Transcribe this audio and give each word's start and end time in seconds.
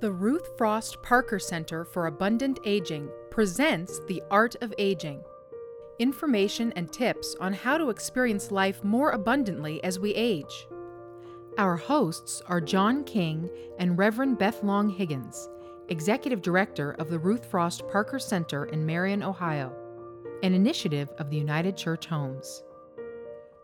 The 0.00 0.12
Ruth 0.12 0.56
Frost 0.56 1.02
Parker 1.02 1.40
Center 1.40 1.84
for 1.84 2.06
Abundant 2.06 2.60
Aging 2.64 3.08
presents 3.30 3.98
The 4.06 4.22
Art 4.30 4.54
of 4.60 4.72
Aging. 4.78 5.24
Information 5.98 6.72
and 6.76 6.92
tips 6.92 7.34
on 7.40 7.52
how 7.52 7.76
to 7.76 7.90
experience 7.90 8.52
life 8.52 8.84
more 8.84 9.10
abundantly 9.10 9.82
as 9.82 9.98
we 9.98 10.14
age. 10.14 10.68
Our 11.58 11.76
hosts 11.76 12.40
are 12.46 12.60
John 12.60 13.02
King 13.02 13.50
and 13.80 13.98
Reverend 13.98 14.38
Beth 14.38 14.62
Long 14.62 14.88
Higgins, 14.88 15.48
Executive 15.88 16.42
Director 16.42 16.92
of 17.00 17.10
the 17.10 17.18
Ruth 17.18 17.44
Frost 17.46 17.82
Parker 17.88 18.20
Center 18.20 18.66
in 18.66 18.86
Marion, 18.86 19.24
Ohio, 19.24 19.74
an 20.44 20.54
initiative 20.54 21.12
of 21.18 21.28
the 21.28 21.38
United 21.38 21.76
Church 21.76 22.06
Homes. 22.06 22.62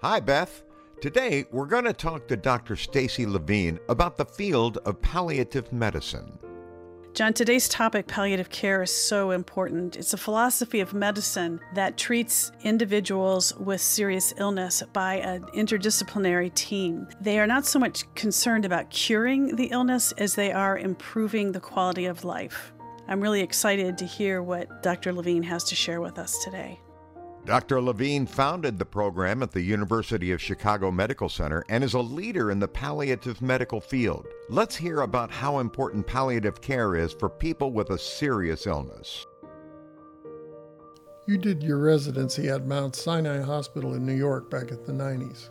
Hi, 0.03 0.19
Beth. 0.19 0.64
Today, 1.01 1.45
we're 1.51 1.67
going 1.67 1.85
to 1.85 1.93
talk 1.93 2.27
to 2.29 2.37
Dr. 2.37 2.77
Stacie 2.77 3.31
Levine 3.31 3.79
about 3.89 4.17
the 4.17 4.25
field 4.25 4.79
of 4.87 5.01
palliative 5.03 5.71
medicine. 5.73 6.39
John, 7.13 7.33
today's 7.33 7.69
topic, 7.69 8.09
palliative 8.09 8.51
care, 8.51 8.83
is 8.83 8.91
so 8.91 9.31
important. 9.31 9.97
It's 9.97 10.15
a 10.15 10.17
philosophy 10.19 10.81
of 10.81 10.95
medicine 10.95 11.61
that 11.75 11.97
treats 11.97 12.51
individuals 12.65 13.55
with 13.57 13.81
serious 13.81 14.35
illness 14.37 14.83
by 14.93 15.17
an 15.17 15.45
interdisciplinary 15.55 16.53
team. 16.55 17.07
They 17.21 17.39
are 17.39 17.47
not 17.47 17.67
so 17.67 17.79
much 17.79 18.13
concerned 18.15 18.65
about 18.65 18.91
curing 18.91 19.55
the 19.57 19.67
illness 19.67 20.11
as 20.13 20.35
they 20.35 20.53
are 20.53 20.79
improving 20.79 21.53
the 21.53 21.61
quality 21.61 22.07
of 22.07 22.25
life. 22.25 22.73
I'm 23.07 23.21
really 23.21 23.43
excited 23.43 23.99
to 23.99 24.07
hear 24.07 24.43
what 24.43 24.83
Dr. 24.83 25.13
Levine 25.13 25.43
has 25.45 25.65
to 25.65 25.75
share 25.75 26.01
with 26.01 26.19
us 26.19 26.43
today. 26.43 26.81
Dr. 27.47 27.83
Levine 27.83 28.25
founded 28.25 28.79
the 28.79 28.87
program 28.87 29.43
at 29.43 29.53
the 29.53 29.61
University 29.61 30.33
of 30.33 30.41
Chicago 30.41 30.91
Medical 30.91 31.29
Center 31.29 31.63
and 31.69 31.85
is 31.85 31.93
a 31.93 32.01
leader 32.01 32.51
in 32.51 32.59
the 32.59 32.67
palliative 32.67 33.43
medical 33.43 33.83
field. 33.83 34.27
Let's 34.49 34.75
hear 34.75 35.03
about 35.03 35.31
how 35.31 35.59
important 35.59 36.07
palliative 36.07 36.63
care 36.63 36.97
is 36.97 37.13
for 37.13 37.29
people 37.29 37.71
with 37.73 37.91
a 37.91 37.99
serious 37.99 38.67
illness. 38.67 39.27
You 41.27 41.37
did 41.37 41.63
your 41.63 41.81
residency 41.81 42.49
at 42.49 42.67
Mount 42.67 42.97
Sinai 42.97 43.43
Hospital 43.43 43.93
in 43.93 44.07
New 44.07 44.15
York 44.15 44.49
back 44.49 44.71
in 44.71 44.83
the 44.85 44.93
90s. 44.93 45.51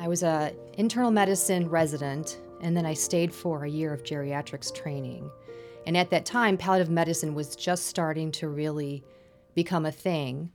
I 0.00 0.08
was 0.08 0.24
a 0.24 0.52
internal 0.76 1.12
medicine 1.12 1.68
resident 1.68 2.40
and 2.62 2.76
then 2.76 2.84
I 2.84 2.94
stayed 2.94 3.32
for 3.32 3.64
a 3.64 3.70
year 3.70 3.94
of 3.94 4.02
geriatrics 4.02 4.74
training. 4.74 5.30
And 5.86 5.96
at 5.96 6.10
that 6.10 6.26
time 6.26 6.56
palliative 6.56 6.90
medicine 6.90 7.32
was 7.32 7.54
just 7.54 7.86
starting 7.86 8.32
to 8.32 8.48
really 8.48 9.04
become 9.54 9.86
a 9.86 9.92
thing 9.92 10.50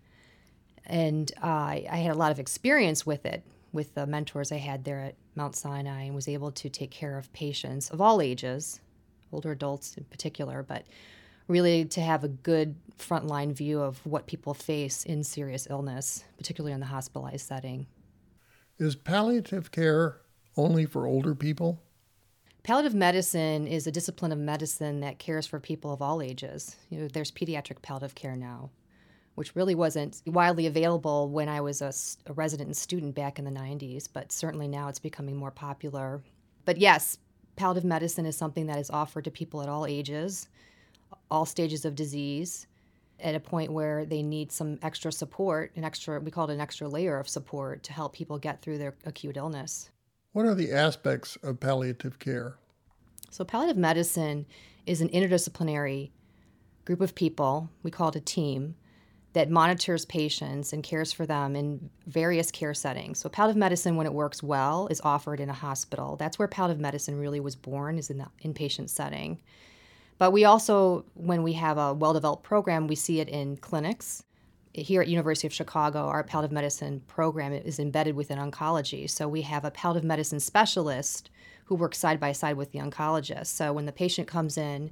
and 0.87 1.31
uh, 1.43 1.45
I 1.47 2.01
had 2.03 2.15
a 2.15 2.17
lot 2.17 2.31
of 2.31 2.39
experience 2.39 3.05
with 3.05 3.25
it 3.25 3.43
with 3.73 3.93
the 3.93 4.07
mentors 4.07 4.51
I 4.51 4.57
had 4.57 4.85
there 4.85 5.01
at 5.01 5.15
Mount 5.35 5.55
Sinai 5.55 6.03
and 6.03 6.15
was 6.15 6.27
able 6.27 6.51
to 6.51 6.69
take 6.69 6.89
care 6.89 7.17
of 7.17 7.31
patients 7.33 7.89
of 7.89 8.01
all 8.01 8.21
ages, 8.21 8.79
older 9.31 9.51
adults 9.51 9.95
in 9.97 10.05
particular, 10.05 10.63
but 10.63 10.85
really 11.47 11.85
to 11.85 12.01
have 12.01 12.23
a 12.23 12.29
good 12.29 12.75
frontline 12.97 13.53
view 13.53 13.81
of 13.81 14.03
what 14.05 14.25
people 14.25 14.53
face 14.53 15.05
in 15.05 15.23
serious 15.23 15.67
illness, 15.69 16.23
particularly 16.37 16.73
in 16.73 16.79
the 16.79 16.85
hospitalized 16.85 17.45
setting. 17.45 17.85
Is 18.79 18.95
palliative 18.95 19.71
care 19.71 20.21
only 20.55 20.85
for 20.85 21.05
older 21.05 21.35
people? 21.35 21.81
Palliative 22.63 22.95
medicine 22.95 23.67
is 23.67 23.85
a 23.87 23.91
discipline 23.91 24.31
of 24.31 24.39
medicine 24.39 25.01
that 25.01 25.19
cares 25.19 25.45
for 25.45 25.59
people 25.59 25.91
of 25.93 26.01
all 26.01 26.21
ages. 26.21 26.75
You 26.89 27.01
know, 27.01 27.07
there's 27.07 27.31
pediatric 27.31 27.81
palliative 27.81 28.15
care 28.15 28.35
now 28.35 28.71
which 29.37 29.55
really 29.55 29.75
wasn't 29.75 30.19
widely 30.25 30.65
available 30.65 31.29
when 31.29 31.47
I 31.47 31.61
was 31.61 31.83
a, 31.83 31.93
a, 32.25 32.33
resident 32.33 32.69
and 32.69 32.75
student 32.75 33.13
back 33.13 33.37
in 33.37 33.45
the 33.45 33.51
90s, 33.51 34.09
but 34.11 34.31
certainly 34.31 34.67
now 34.67 34.87
it's 34.87 34.97
becoming 34.97 35.35
more 35.35 35.51
popular. 35.51 36.23
But 36.65 36.77
yes, 36.77 37.19
palliative 37.55 37.87
medicine 37.87 38.25
is 38.25 38.35
something 38.35 38.65
that 38.65 38.79
is 38.79 38.89
offered 38.89 39.25
to 39.25 39.31
people 39.31 39.61
at 39.61 39.69
all 39.69 39.85
ages, 39.85 40.49
all 41.29 41.45
stages 41.45 41.85
of 41.85 41.93
disease, 41.93 42.65
at 43.19 43.35
a 43.35 43.39
point 43.39 43.71
where 43.71 44.05
they 44.05 44.23
need 44.23 44.51
some 44.51 44.79
extra 44.81 45.11
support, 45.11 45.71
an 45.75 45.83
extra, 45.83 46.19
we 46.19 46.31
call 46.31 46.49
it 46.49 46.53
an 46.55 46.59
extra 46.59 46.87
layer 46.87 47.19
of 47.19 47.29
support 47.29 47.83
to 47.83 47.93
help 47.93 48.13
people 48.13 48.39
get 48.39 48.63
through 48.63 48.79
their 48.79 48.95
acute 49.05 49.37
illness. 49.37 49.91
What 50.31 50.47
are 50.47 50.55
the 50.55 50.71
aspects 50.71 51.35
of 51.43 51.59
palliative 51.59 52.17
care? 52.17 52.55
So, 53.29 53.43
palliative 53.43 53.77
medicine 53.77 54.47
is 54.87 54.99
an 54.99 55.09
interdisciplinary 55.09 56.09
group 56.85 57.01
of 57.01 57.13
people, 57.13 57.69
we 57.83 57.91
call 57.91 58.09
it 58.09 58.15
a 58.15 58.19
team 58.19 58.73
that 59.33 59.49
monitors 59.49 60.05
patients 60.05 60.73
and 60.73 60.83
cares 60.83 61.11
for 61.11 61.25
them 61.25 61.55
in 61.55 61.89
various 62.07 62.49
care 62.49 62.73
settings. 62.73 63.19
So 63.19 63.29
palliative 63.29 63.59
medicine, 63.59 63.95
when 63.95 64.07
it 64.07 64.13
works 64.13 64.41
well, 64.41 64.87
is 64.87 65.01
offered 65.03 65.39
in 65.39 65.49
a 65.49 65.53
hospital. 65.53 66.15
That's 66.15 66.39
where 66.39 66.47
palliative 66.47 66.81
medicine 66.81 67.19
really 67.19 67.39
was 67.39 67.55
born, 67.55 67.97
is 67.97 68.09
in 68.09 68.17
the 68.17 68.27
inpatient 68.43 68.89
setting. 68.89 69.39
But 70.17 70.31
we 70.31 70.45
also, 70.45 71.05
when 71.13 71.43
we 71.43 71.53
have 71.53 71.77
a 71.77 71.93
well-developed 71.93 72.43
program, 72.43 72.87
we 72.87 72.95
see 72.95 73.19
it 73.19 73.29
in 73.29 73.57
clinics. 73.57 74.23
Here 74.73 75.01
at 75.01 75.07
University 75.07 75.45
of 75.45 75.53
Chicago, 75.53 76.05
our 76.05 76.23
palliative 76.23 76.53
medicine 76.53 77.01
program 77.07 77.53
is 77.53 77.79
embedded 77.79 78.15
within 78.15 78.39
oncology. 78.39 79.09
So 79.09 79.27
we 79.27 79.41
have 79.43 79.65
a 79.65 79.71
palliative 79.71 80.07
medicine 80.07 80.39
specialist 80.39 81.29
who 81.65 81.75
works 81.75 81.97
side 81.97 82.19
by 82.19 82.31
side 82.31 82.57
with 82.57 82.71
the 82.71 82.79
oncologist. 82.79 83.47
So 83.47 83.73
when 83.73 83.85
the 83.85 83.91
patient 83.91 84.27
comes 84.27 84.57
in 84.57 84.91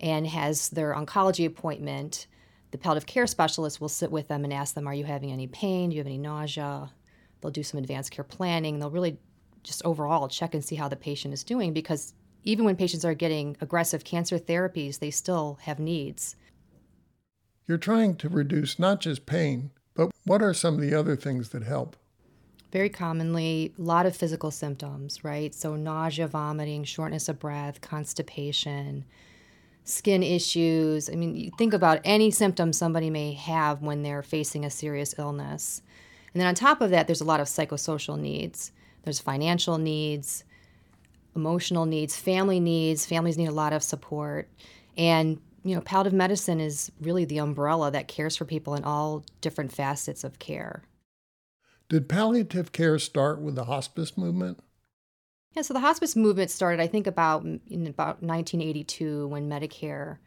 and 0.00 0.26
has 0.26 0.68
their 0.68 0.94
oncology 0.94 1.44
appointment, 1.44 2.26
the 2.70 2.78
palliative 2.78 3.06
care 3.06 3.26
specialist 3.26 3.80
will 3.80 3.88
sit 3.88 4.10
with 4.10 4.28
them 4.28 4.44
and 4.44 4.52
ask 4.52 4.74
them, 4.74 4.86
Are 4.86 4.94
you 4.94 5.04
having 5.04 5.32
any 5.32 5.46
pain? 5.46 5.90
Do 5.90 5.96
you 5.96 6.00
have 6.00 6.06
any 6.06 6.18
nausea? 6.18 6.90
They'll 7.40 7.50
do 7.50 7.62
some 7.62 7.78
advanced 7.78 8.10
care 8.10 8.24
planning. 8.24 8.78
They'll 8.78 8.90
really 8.90 9.18
just 9.62 9.84
overall 9.84 10.28
check 10.28 10.54
and 10.54 10.64
see 10.64 10.76
how 10.76 10.88
the 10.88 10.96
patient 10.96 11.34
is 11.34 11.44
doing 11.44 11.72
because 11.72 12.14
even 12.44 12.64
when 12.64 12.76
patients 12.76 13.04
are 13.04 13.14
getting 13.14 13.56
aggressive 13.60 14.04
cancer 14.04 14.38
therapies, 14.38 14.98
they 14.98 15.10
still 15.10 15.58
have 15.62 15.78
needs. 15.78 16.36
You're 17.66 17.78
trying 17.78 18.16
to 18.16 18.28
reduce 18.28 18.78
not 18.78 19.00
just 19.00 19.26
pain, 19.26 19.70
but 19.94 20.10
what 20.24 20.42
are 20.42 20.54
some 20.54 20.74
of 20.74 20.80
the 20.80 20.94
other 20.94 21.16
things 21.16 21.50
that 21.50 21.64
help? 21.64 21.96
Very 22.72 22.88
commonly, 22.88 23.74
a 23.78 23.82
lot 23.82 24.06
of 24.06 24.16
physical 24.16 24.50
symptoms, 24.50 25.24
right? 25.24 25.54
So, 25.54 25.74
nausea, 25.74 26.28
vomiting, 26.28 26.84
shortness 26.84 27.28
of 27.28 27.38
breath, 27.38 27.80
constipation, 27.80 29.04
skin 29.88 30.22
issues. 30.22 31.08
I 31.08 31.14
mean, 31.14 31.34
you 31.34 31.50
think 31.56 31.72
about 31.72 32.00
any 32.04 32.30
symptom 32.30 32.72
somebody 32.72 33.10
may 33.10 33.32
have 33.32 33.82
when 33.82 34.02
they're 34.02 34.22
facing 34.22 34.64
a 34.64 34.70
serious 34.70 35.14
illness. 35.18 35.82
And 36.32 36.40
then 36.40 36.46
on 36.46 36.54
top 36.54 36.80
of 36.80 36.90
that, 36.90 37.06
there's 37.06 37.22
a 37.22 37.24
lot 37.24 37.40
of 37.40 37.46
psychosocial 37.46 38.18
needs. 38.18 38.72
There's 39.02 39.18
financial 39.18 39.78
needs, 39.78 40.44
emotional 41.34 41.86
needs, 41.86 42.16
family 42.16 42.60
needs. 42.60 43.06
Families 43.06 43.38
need 43.38 43.48
a 43.48 43.52
lot 43.52 43.72
of 43.72 43.82
support. 43.82 44.50
And, 44.96 45.40
you 45.64 45.74
know, 45.74 45.80
palliative 45.80 46.12
medicine 46.12 46.60
is 46.60 46.92
really 47.00 47.24
the 47.24 47.38
umbrella 47.38 47.90
that 47.90 48.08
cares 48.08 48.36
for 48.36 48.44
people 48.44 48.74
in 48.74 48.84
all 48.84 49.24
different 49.40 49.72
facets 49.72 50.22
of 50.22 50.38
care. 50.38 50.82
Did 51.88 52.08
palliative 52.08 52.72
care 52.72 52.98
start 52.98 53.40
with 53.40 53.54
the 53.54 53.64
hospice 53.64 54.18
movement? 54.18 54.60
Yeah, 55.54 55.62
so 55.62 55.74
the 55.74 55.80
hospice 55.80 56.14
movement 56.14 56.50
started, 56.50 56.80
I 56.80 56.86
think, 56.86 57.06
about 57.06 57.44
mm, 57.44 57.60
in 57.68 57.86
about 57.86 58.22
1982 58.22 59.28
when 59.28 59.48
Medicare 59.48 60.18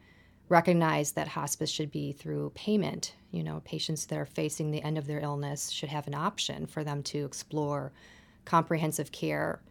recognized 0.50 1.16
that 1.16 1.30
hospice 1.30 1.70
should 1.70 1.92
be 1.92 2.12
through 2.12 2.52
payment. 2.56 3.16
You 3.32 3.44
know, 3.44 3.62
patients 3.64 4.08
that 4.08 4.18
are 4.18 4.26
facing 4.26 4.72
the 4.72 4.84
end 4.84 4.98
of 4.98 5.08
their 5.08 5.20
illness 5.20 5.70
should 5.70 5.90
have 5.90 6.08
an 6.08 6.16
option 6.16 6.66
for 6.66 6.84
them 6.84 7.04
to 7.04 7.24
explore 7.24 7.94
comprehensive 8.44 9.12
care 9.12 9.62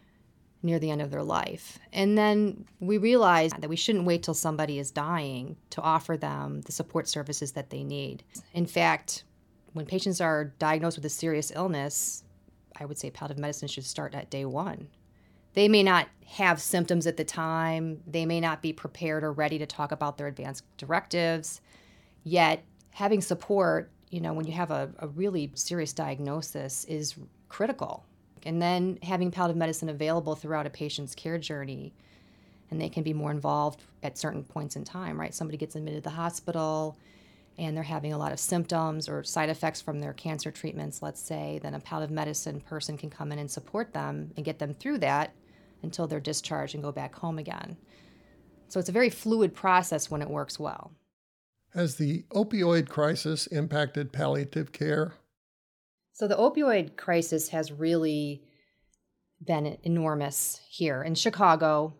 near 0.63 0.79
the 0.79 0.91
end 0.91 1.03
of 1.03 1.11
their 1.11 1.23
life. 1.23 1.79
And 1.93 2.17
then 2.17 2.67
we 2.81 2.99
realized 2.99 3.61
that 3.61 3.71
we 3.71 3.77
shouldn't 3.77 4.05
wait 4.05 4.23
till 4.23 4.35
somebody 4.35 4.79
is 4.79 4.91
dying 4.91 5.57
to 5.71 5.81
offer 5.81 6.17
them 6.17 6.61
the 6.63 6.73
support 6.73 7.09
services 7.09 7.53
that 7.53 7.71
they 7.71 7.83
need. 7.83 8.23
In 8.55 8.67
fact, 8.67 9.25
when 9.73 9.87
patients 9.87 10.21
are 10.21 10.53
diagnosed 10.59 10.97
with 10.97 11.07
a 11.07 11.11
serious 11.11 11.51
illness, 11.55 12.25
I 12.79 12.85
would 12.85 12.99
say 12.99 13.11
palliative 13.11 13.41
medicine 13.41 13.69
should 13.69 13.85
start 13.85 14.15
at 14.15 14.31
day 14.31 14.45
one 14.45 14.89
they 15.55 15.69
may 15.69 15.83
not 15.83 16.09
have 16.27 16.61
symptoms 16.61 17.07
at 17.07 17.17
the 17.17 17.25
time. 17.25 18.01
They 18.07 18.25
may 18.25 18.41
not 18.41 18.63
be 18.63 18.73
prepared 18.73 19.25
or 19.25 19.33
ready 19.33 19.59
to 19.59 19.67
talk 19.67 19.91
about 19.91 20.17
their 20.17 20.29
advanced 20.29 20.65
directives. 20.77 21.61
Yet, 22.23 22.63
having 22.91 23.21
support, 23.21 23.91
you 24.11 24.21
know, 24.21 24.33
when 24.33 24.47
you 24.47 24.53
have 24.53 24.71
a, 24.71 24.91
a 25.01 25.09
really 25.09 25.51
serious 25.55 25.93
diagnosis 25.93 26.85
is 26.85 27.17
critical. 27.49 28.05
And 28.45 28.63
then 28.63 28.99
having 29.03 29.31
palliative 29.31 29.57
medicine 29.57 29.89
available 29.89 30.35
throughout 30.35 30.67
a 30.67 30.71
patient's 30.71 31.15
care 31.15 31.37
journey, 31.37 31.93
and 32.71 32.81
they 32.81 32.89
can 32.89 33.03
be 33.03 33.13
more 33.13 33.33
involved 33.33 33.83
at 34.03 34.17
certain 34.17 34.45
points 34.45 34.77
in 34.77 34.85
time, 34.85 35.19
right? 35.19 35.35
Somebody 35.35 35.59
gets 35.59 35.75
admitted 35.75 36.05
to 36.05 36.11
the 36.11 36.15
hospital 36.15 36.97
and 37.59 37.77
they're 37.77 37.83
having 37.83 38.13
a 38.13 38.19
lot 38.19 38.33
of 38.33 38.39
symptoms 38.39 39.09
or 39.09 39.25
side 39.25 39.51
effects 39.51 39.81
from 39.81 40.01
their 40.01 40.13
cancer 40.13 40.51
treatments, 40.51 41.03
let's 41.03 41.21
say, 41.21 41.59
then 41.63 41.75
a 41.75 41.81
palliative 41.81 42.15
medicine 42.15 42.61
person 42.61 42.97
can 42.97 43.11
come 43.11 43.33
in 43.33 43.39
and 43.39 43.51
support 43.51 43.93
them 43.93 44.31
and 44.37 44.47
get 44.47 44.61
them 44.61 44.73
through 44.73 44.99
that 44.99 45.33
until 45.83 46.07
they're 46.07 46.21
discharged 46.21 46.75
and 46.75 46.85
go 46.85 46.93
back 46.93 47.15
home 47.15 47.39
again. 47.39 47.77
So 48.69 48.79
it's 48.79 48.89
a 48.89 48.93
very 48.93 49.11
fluid 49.11 49.55
process 49.55 50.11
when 50.11 50.23
it 50.23 50.31
works 50.31 50.59
well. 50.59 50.93
Has 51.75 51.97
the 51.97 52.25
opioid 52.31 52.89
crisis 52.89 53.47
impacted 53.47 54.13
palliative 54.13 54.73
care? 54.73 55.15
So 56.13 56.29
the 56.29 56.37
opioid 56.37 56.97
crisis 56.97 57.49
has 57.49 57.73
really 57.73 58.43
been 59.45 59.79
enormous 59.83 60.61
here 60.69 61.03
in 61.03 61.15
Chicago. 61.15 61.95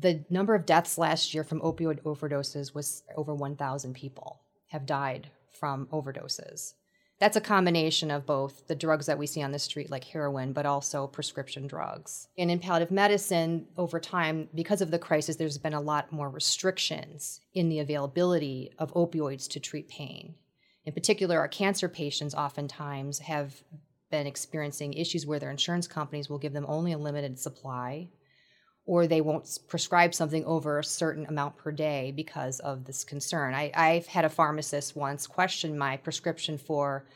The 0.00 0.24
number 0.30 0.54
of 0.54 0.66
deaths 0.66 0.98
last 0.98 1.34
year 1.34 1.44
from 1.44 1.60
opioid 1.60 2.02
overdoses 2.02 2.74
was 2.74 3.02
over 3.16 3.34
1,000 3.34 3.94
people 3.94 4.40
have 4.68 4.86
died 4.86 5.30
from 5.52 5.86
overdoses. 5.86 6.74
That's 7.20 7.36
a 7.36 7.40
combination 7.40 8.10
of 8.10 8.24
both 8.24 8.66
the 8.66 8.74
drugs 8.74 9.04
that 9.04 9.18
we 9.18 9.26
see 9.26 9.42
on 9.42 9.52
the 9.52 9.58
street, 9.58 9.90
like 9.90 10.04
heroin, 10.04 10.54
but 10.54 10.64
also 10.64 11.06
prescription 11.06 11.66
drugs. 11.66 12.28
And 12.38 12.50
in 12.50 12.58
palliative 12.58 12.90
medicine, 12.90 13.66
over 13.76 14.00
time, 14.00 14.48
because 14.54 14.80
of 14.80 14.90
the 14.90 14.98
crisis, 14.98 15.36
there's 15.36 15.58
been 15.58 15.74
a 15.74 15.82
lot 15.82 16.12
more 16.12 16.30
restrictions 16.30 17.40
in 17.52 17.68
the 17.68 17.80
availability 17.80 18.72
of 18.78 18.94
opioids 18.94 19.48
to 19.50 19.60
treat 19.60 19.88
pain. 19.88 20.34
In 20.86 20.94
particular, 20.94 21.38
our 21.38 21.48
cancer 21.48 21.90
patients 21.90 22.34
oftentimes 22.34 23.18
have 23.18 23.62
been 24.10 24.26
experiencing 24.26 24.94
issues 24.94 25.26
where 25.26 25.38
their 25.38 25.50
insurance 25.50 25.86
companies 25.86 26.30
will 26.30 26.38
give 26.38 26.54
them 26.54 26.64
only 26.68 26.92
a 26.92 26.98
limited 26.98 27.38
supply 27.38 28.08
or 28.90 29.06
they 29.06 29.20
won't 29.20 29.60
prescribe 29.68 30.12
something 30.12 30.44
over 30.46 30.80
a 30.80 30.84
certain 30.84 31.24
amount 31.26 31.56
per 31.56 31.70
day 31.70 32.12
because 32.16 32.58
of 32.58 32.84
this 32.84 33.04
concern. 33.04 33.54
I, 33.54 33.70
I've 33.72 34.08
had 34.08 34.24
a 34.24 34.28
pharmacist 34.28 34.96
once 34.96 35.28
question 35.28 35.78
my 35.78 35.96
prescription 35.96 36.58
for 36.58 37.06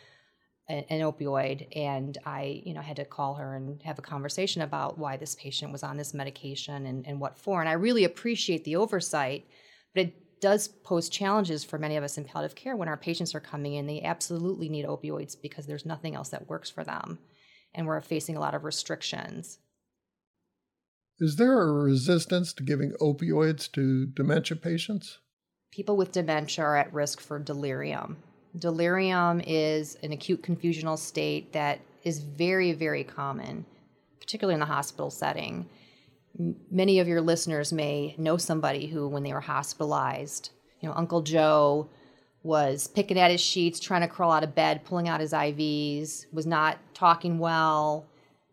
an, 0.68 0.84
an, 0.88 1.00
opioid, 1.00 1.66
and 1.76 2.16
I, 2.24 2.62
you 2.64 2.74
know, 2.74 2.80
had 2.80 2.94
to 2.98 3.04
call 3.04 3.34
her 3.34 3.56
and 3.56 3.82
have 3.82 3.98
a 3.98 4.02
conversation 4.02 4.62
about 4.62 4.98
why 4.98 5.16
this 5.16 5.34
patient 5.34 5.72
was 5.72 5.82
on 5.82 5.96
this 5.96 6.14
medication 6.14 6.86
and, 6.86 7.04
and 7.08 7.18
what 7.18 7.36
for. 7.36 7.58
And 7.58 7.68
I 7.68 7.72
really 7.72 8.04
appreciate 8.04 8.62
the 8.62 8.76
oversight, 8.76 9.44
but 9.96 10.04
it 10.04 10.40
does 10.40 10.68
pose 10.68 11.08
challenges 11.08 11.64
for 11.64 11.76
many 11.76 11.96
of 11.96 12.04
us 12.04 12.16
in 12.16 12.24
palliative 12.24 12.54
care 12.54 12.76
when 12.76 12.86
our 12.86 12.96
patients 12.96 13.34
are 13.34 13.40
coming 13.40 13.74
in. 13.74 13.88
They 13.88 14.00
absolutely 14.02 14.68
need 14.68 14.86
opioids 14.86 15.36
because 15.42 15.66
there's 15.66 15.84
nothing 15.84 16.14
else 16.14 16.28
that 16.28 16.48
works 16.48 16.70
for 16.70 16.84
them, 16.84 17.18
and 17.74 17.84
we're 17.84 18.00
facing 18.00 18.36
a 18.36 18.40
lot 18.40 18.54
of 18.54 18.62
restrictions. 18.62 19.58
Is 21.20 21.36
there 21.36 21.62
a 21.62 21.72
resistance 21.72 22.52
to 22.54 22.64
giving 22.64 22.90
opioids 23.00 23.70
to 23.72 24.06
dementia 24.06 24.56
patients? 24.56 25.18
People 25.70 25.96
with 25.96 26.10
dementia 26.10 26.64
are 26.64 26.76
at 26.76 26.92
risk 26.92 27.20
for 27.20 27.38
delirium. 27.38 28.16
Delirium 28.58 29.40
is 29.46 29.96
an 30.02 30.12
acute 30.12 30.42
confusional 30.42 30.98
state 30.98 31.52
that 31.52 31.80
is 32.02 32.18
very, 32.18 32.72
very 32.72 33.04
common, 33.04 33.64
particularly 34.20 34.54
in 34.54 34.60
the 34.60 34.66
hospital 34.66 35.10
setting. 35.10 35.68
many 36.68 36.98
of 36.98 37.06
your 37.06 37.20
listeners 37.20 37.72
may 37.72 38.16
know 38.18 38.36
somebody 38.36 38.88
who, 38.88 39.06
when 39.06 39.22
they 39.22 39.32
were 39.32 39.40
hospitalized, 39.40 40.50
you 40.80 40.88
know, 40.88 40.94
Uncle 40.96 41.22
Joe 41.22 41.88
was 42.42 42.88
picking 42.88 43.20
at 43.20 43.30
his 43.30 43.40
sheets, 43.40 43.78
trying 43.78 44.00
to 44.00 44.08
crawl 44.08 44.32
out 44.32 44.42
of 44.42 44.54
bed, 44.54 44.84
pulling 44.84 45.08
out 45.08 45.20
his 45.20 45.32
IVs, 45.32 46.26
was 46.32 46.44
not 46.44 46.78
talking 46.92 47.38
well, 47.38 48.04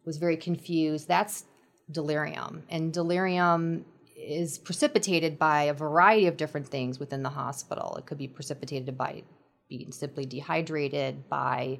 was 0.05 0.17
very 0.17 0.37
confused. 0.37 1.07
That's 1.07 1.45
delirium. 1.91 2.63
And 2.69 2.93
delirium 2.93 3.85
is 4.15 4.57
precipitated 4.57 5.39
by 5.39 5.63
a 5.63 5.73
variety 5.73 6.27
of 6.27 6.37
different 6.37 6.67
things 6.67 6.99
within 6.99 7.23
the 7.23 7.29
hospital. 7.29 7.95
It 7.97 8.05
could 8.05 8.17
be 8.17 8.27
precipitated 8.27 8.97
by 8.97 9.23
being 9.67 9.91
simply 9.91 10.25
dehydrated, 10.25 11.29
by 11.29 11.79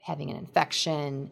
having 0.00 0.30
an 0.30 0.36
infection, 0.36 1.30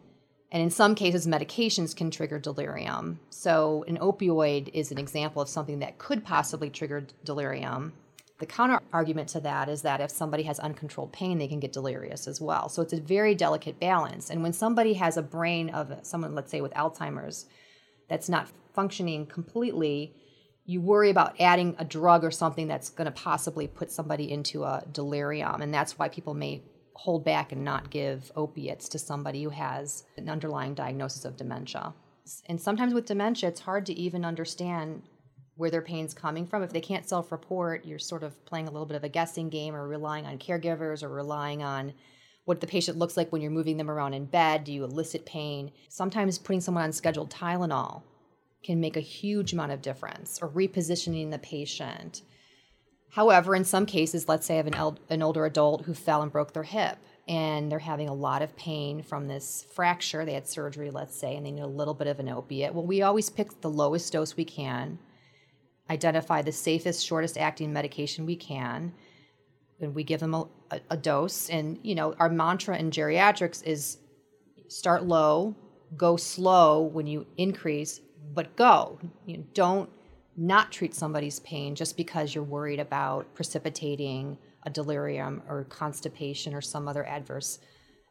and 0.53 0.61
in 0.61 0.69
some 0.69 0.93
cases, 0.93 1.25
medications 1.25 1.95
can 1.95 2.11
trigger 2.11 2.37
delirium. 2.37 3.19
So, 3.31 3.83
an 3.87 3.97
opioid 3.97 4.69
is 4.71 4.91
an 4.91 4.99
example 4.99 5.41
of 5.41 5.49
something 5.49 5.79
that 5.79 5.97
could 5.97 6.23
possibly 6.23 6.69
trigger 6.69 7.07
delirium. 7.25 7.93
The 8.37 8.45
counter 8.45 8.79
argument 8.93 9.29
to 9.29 9.39
that 9.39 9.67
is 9.67 9.81
that 9.81 9.99
if 9.99 10.11
somebody 10.11 10.43
has 10.43 10.59
uncontrolled 10.59 11.11
pain, 11.11 11.39
they 11.39 11.47
can 11.47 11.59
get 11.59 11.73
delirious 11.73 12.27
as 12.27 12.39
well. 12.39 12.69
So, 12.69 12.83
it's 12.83 12.93
a 12.93 13.01
very 13.01 13.33
delicate 13.33 13.79
balance. 13.79 14.29
And 14.29 14.43
when 14.43 14.53
somebody 14.53 14.93
has 14.93 15.17
a 15.17 15.23
brain 15.23 15.71
of 15.71 15.91
someone, 16.03 16.35
let's 16.35 16.51
say 16.51 16.61
with 16.61 16.73
Alzheimer's, 16.73 17.47
that's 18.09 18.29
not 18.29 18.49
functioning 18.73 19.25
completely, 19.25 20.15
you 20.65 20.81
worry 20.81 21.09
about 21.09 21.39
adding 21.39 21.75
a 21.77 21.85
drug 21.85 22.23
or 22.23 22.31
something 22.31 22.67
that's 22.67 22.89
going 22.89 23.05
to 23.05 23.11
possibly 23.11 23.67
put 23.67 23.91
somebody 23.91 24.31
into 24.31 24.63
a 24.63 24.83
delirium. 24.91 25.61
And 25.61 25.73
that's 25.73 25.99
why 25.99 26.09
people 26.09 26.33
may 26.33 26.63
hold 26.95 27.25
back 27.25 27.51
and 27.51 27.63
not 27.63 27.89
give 27.89 28.31
opiates 28.35 28.87
to 28.89 28.99
somebody 28.99 29.43
who 29.43 29.49
has 29.49 30.03
an 30.17 30.29
underlying 30.29 30.73
diagnosis 30.73 31.25
of 31.25 31.37
dementia. 31.37 31.93
And 32.47 32.61
sometimes 32.61 32.93
with 32.93 33.05
dementia, 33.05 33.49
it's 33.49 33.59
hard 33.59 33.85
to 33.87 33.93
even 33.93 34.23
understand 34.23 35.03
where 35.55 35.69
their 35.69 35.81
pain's 35.81 36.13
coming 36.13 36.47
from. 36.47 36.63
If 36.63 36.71
they 36.71 36.81
can't 36.81 37.07
self 37.07 37.31
report, 37.31 37.85
you're 37.85 37.99
sort 37.99 38.23
of 38.23 38.43
playing 38.45 38.67
a 38.67 38.71
little 38.71 38.85
bit 38.85 38.95
of 38.95 39.03
a 39.03 39.09
guessing 39.09 39.49
game 39.49 39.75
or 39.75 39.87
relying 39.87 40.25
on 40.25 40.37
caregivers 40.37 41.03
or 41.03 41.09
relying 41.09 41.61
on 41.61 41.93
what 42.45 42.61
the 42.61 42.67
patient 42.67 42.97
looks 42.97 43.15
like 43.15 43.31
when 43.31 43.41
you're 43.41 43.51
moving 43.51 43.77
them 43.77 43.89
around 43.89 44.13
in 44.13 44.25
bed. 44.25 44.63
Do 44.63 44.73
you 44.73 44.83
elicit 44.83 45.25
pain? 45.25 45.71
Sometimes 45.89 46.37
putting 46.37 46.61
someone 46.61 46.83
on 46.83 46.91
scheduled 46.91 47.31
Tylenol 47.31 48.03
can 48.63 48.79
make 48.79 48.97
a 48.97 49.01
huge 49.01 49.53
amount 49.53 49.71
of 49.71 49.81
difference, 49.81 50.39
or 50.41 50.49
repositioning 50.49 51.31
the 51.31 51.39
patient. 51.39 52.21
However, 53.11 53.55
in 53.55 53.63
some 53.63 53.85
cases, 53.85 54.27
let's 54.27 54.45
say 54.45 54.55
I 54.55 54.57
have 54.57 54.67
an, 54.67 54.75
el- 54.75 54.99
an 55.09 55.21
older 55.21 55.45
adult 55.45 55.83
who 55.83 55.93
fell 55.93 56.21
and 56.21 56.31
broke 56.31 56.53
their 56.53 56.63
hip 56.63 56.97
and 57.27 57.71
they're 57.71 57.79
having 57.79 58.09
a 58.09 58.13
lot 58.13 58.41
of 58.41 58.55
pain 58.55 59.01
from 59.01 59.27
this 59.27 59.65
fracture. 59.73 60.25
They 60.25 60.33
had 60.33 60.47
surgery, 60.47 60.91
let's 60.91 61.15
say, 61.15 61.35
and 61.35 61.45
they 61.45 61.51
need 61.51 61.61
a 61.61 61.67
little 61.67 61.93
bit 61.93 62.07
of 62.07 62.19
an 62.19 62.27
opiate. 62.27 62.73
Well, 62.73 62.85
we 62.85 63.01
always 63.01 63.29
pick 63.29 63.61
the 63.61 63.69
lowest 63.69 64.11
dose 64.11 64.35
we 64.35 64.45
can, 64.45 64.99
identify 65.89 66.41
the 66.41 66.51
safest, 66.51 67.05
shortest 67.05 67.37
acting 67.37 67.71
medication 67.71 68.25
we 68.25 68.35
can, 68.35 68.93
and 69.79 69.93
we 69.93 70.03
give 70.03 70.19
them 70.19 70.33
a, 70.33 70.47
a, 70.71 70.79
a 70.91 70.97
dose. 70.97 71.49
And, 71.49 71.79
you 71.83 71.95
know, 71.95 72.13
our 72.19 72.29
mantra 72.29 72.77
in 72.77 72.91
geriatrics 72.91 73.63
is 73.65 73.97
start 74.67 75.05
low, 75.05 75.55
go 75.97 76.17
slow 76.17 76.81
when 76.81 77.07
you 77.07 77.25
increase, 77.37 77.99
but 78.33 78.55
go. 78.55 78.99
You 79.25 79.37
know, 79.37 79.43
don't 79.53 79.89
not 80.35 80.71
treat 80.71 80.95
somebody's 80.95 81.39
pain 81.41 81.75
just 81.75 81.95
because 81.95 82.33
you're 82.33 82.43
worried 82.43 82.79
about 82.79 83.33
precipitating 83.35 84.37
a 84.63 84.69
delirium 84.69 85.43
or 85.47 85.65
constipation 85.65 86.53
or 86.53 86.61
some 86.61 86.87
other 86.87 87.05
adverse 87.05 87.59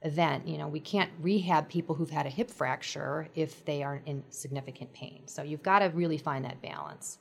event. 0.03 0.47
You 0.47 0.59
know, 0.59 0.69
we 0.69 0.81
can't 0.81 1.11
rehab 1.21 1.69
people 1.69 1.95
who've 1.95 2.11
had 2.11 2.27
a 2.27 2.31
hip 2.31 2.51
fracture 2.51 3.29
if 3.35 3.65
they 3.65 3.83
aren't 3.83 4.07
in 4.07 4.23
significant 4.31 4.93
pain. 4.93 5.23
So 5.27 5.43
you've 5.43 5.63
got 5.63 5.81
to 5.81 5.87
really 5.87 6.19
find 6.19 6.45
that 6.45 6.61
balance. 6.63 7.19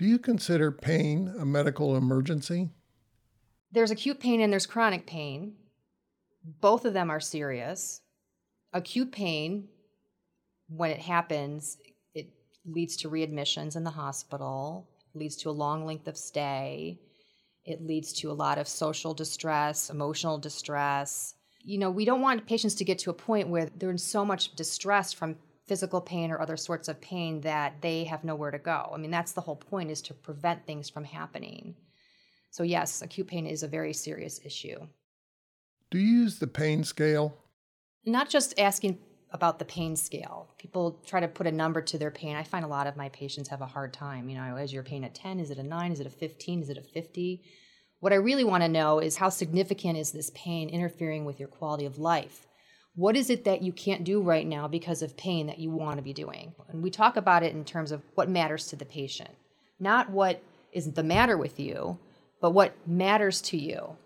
Do 0.00 0.06
you 0.06 0.18
consider 0.18 0.72
pain 0.72 1.30
a 1.38 1.44
medical 1.44 1.94
emergency? 1.94 2.70
There's 3.70 3.90
acute 3.90 4.18
pain 4.18 4.40
and 4.40 4.50
there's 4.50 4.64
chronic 4.64 5.06
pain. 5.06 5.56
Both 6.62 6.86
of 6.86 6.94
them 6.94 7.10
are 7.10 7.20
serious. 7.20 8.00
Acute 8.72 9.12
pain, 9.12 9.68
when 10.70 10.90
it 10.90 11.00
happens, 11.00 11.76
it 12.14 12.30
leads 12.64 12.96
to 12.96 13.10
readmissions 13.10 13.76
in 13.76 13.84
the 13.84 13.90
hospital, 13.90 14.88
leads 15.12 15.36
to 15.36 15.50
a 15.50 15.52
long 15.52 15.84
length 15.84 16.08
of 16.08 16.16
stay. 16.16 16.98
It 17.66 17.86
leads 17.86 18.14
to 18.14 18.30
a 18.30 18.32
lot 18.32 18.56
of 18.56 18.68
social 18.68 19.12
distress, 19.12 19.90
emotional 19.90 20.38
distress. 20.38 21.34
You 21.62 21.76
know, 21.76 21.90
we 21.90 22.06
don't 22.06 22.22
want 22.22 22.46
patients 22.46 22.76
to 22.76 22.86
get 22.86 23.00
to 23.00 23.10
a 23.10 23.14
point 23.28 23.48
where 23.48 23.68
they're 23.76 23.90
in 23.90 23.98
so 23.98 24.24
much 24.24 24.54
distress 24.54 25.12
from 25.12 25.36
physical 25.70 26.00
pain 26.00 26.32
or 26.32 26.40
other 26.40 26.56
sorts 26.56 26.88
of 26.88 27.00
pain 27.00 27.40
that 27.42 27.80
they 27.80 28.02
have 28.02 28.24
nowhere 28.24 28.50
to 28.50 28.58
go. 28.58 28.90
I 28.92 28.96
mean, 28.96 29.12
that's 29.12 29.30
the 29.30 29.40
whole 29.40 29.54
point 29.54 29.88
is 29.88 30.02
to 30.02 30.14
prevent 30.14 30.66
things 30.66 30.90
from 30.90 31.04
happening. 31.04 31.76
So, 32.50 32.64
yes, 32.64 33.02
acute 33.02 33.28
pain 33.28 33.46
is 33.46 33.62
a 33.62 33.68
very 33.68 33.92
serious 33.92 34.40
issue. 34.44 34.88
Do 35.92 35.98
you 35.98 36.22
use 36.22 36.40
the 36.40 36.48
pain 36.48 36.82
scale? 36.82 37.36
Not 38.04 38.28
just 38.28 38.58
asking 38.58 38.98
about 39.30 39.60
the 39.60 39.64
pain 39.64 39.94
scale. 39.94 40.48
People 40.58 40.98
try 41.06 41.20
to 41.20 41.28
put 41.28 41.46
a 41.46 41.52
number 41.52 41.80
to 41.82 41.98
their 41.98 42.10
pain. 42.10 42.34
I 42.34 42.42
find 42.42 42.64
a 42.64 42.68
lot 42.76 42.88
of 42.88 42.96
my 42.96 43.08
patients 43.10 43.48
have 43.50 43.60
a 43.60 43.66
hard 43.66 43.92
time. 43.92 44.28
You 44.28 44.38
know, 44.38 44.56
is 44.56 44.72
your 44.72 44.82
pain 44.82 45.04
at 45.04 45.14
10? 45.14 45.38
Is 45.38 45.52
it 45.52 45.58
a 45.58 45.62
9? 45.62 45.92
Is 45.92 46.00
it 46.00 46.06
a 46.08 46.10
15? 46.10 46.62
Is 46.62 46.70
it 46.70 46.78
a 46.78 46.82
50? 46.82 47.44
What 48.00 48.12
I 48.12 48.16
really 48.16 48.42
want 48.42 48.64
to 48.64 48.68
know 48.68 48.98
is 48.98 49.18
how 49.18 49.28
significant 49.28 49.98
is 49.98 50.10
this 50.10 50.32
pain 50.34 50.68
interfering 50.68 51.24
with 51.24 51.38
your 51.38 51.48
quality 51.48 51.84
of 51.84 51.96
life? 51.96 52.48
What 52.94 53.16
is 53.16 53.30
it 53.30 53.44
that 53.44 53.62
you 53.62 53.72
can't 53.72 54.04
do 54.04 54.20
right 54.20 54.46
now 54.46 54.66
because 54.66 55.00
of 55.00 55.16
pain 55.16 55.46
that 55.46 55.58
you 55.58 55.70
want 55.70 55.96
to 55.96 56.02
be 56.02 56.12
doing? 56.12 56.54
And 56.68 56.82
we 56.82 56.90
talk 56.90 57.16
about 57.16 57.42
it 57.42 57.54
in 57.54 57.64
terms 57.64 57.92
of 57.92 58.02
what 58.14 58.28
matters 58.28 58.66
to 58.68 58.76
the 58.76 58.84
patient, 58.84 59.30
not 59.78 60.10
what 60.10 60.42
isn't 60.72 60.96
the 60.96 61.04
matter 61.04 61.36
with 61.36 61.60
you, 61.60 61.98
but 62.40 62.50
what 62.50 62.74
matters 62.88 63.40
to 63.42 63.56
you, 63.56 63.96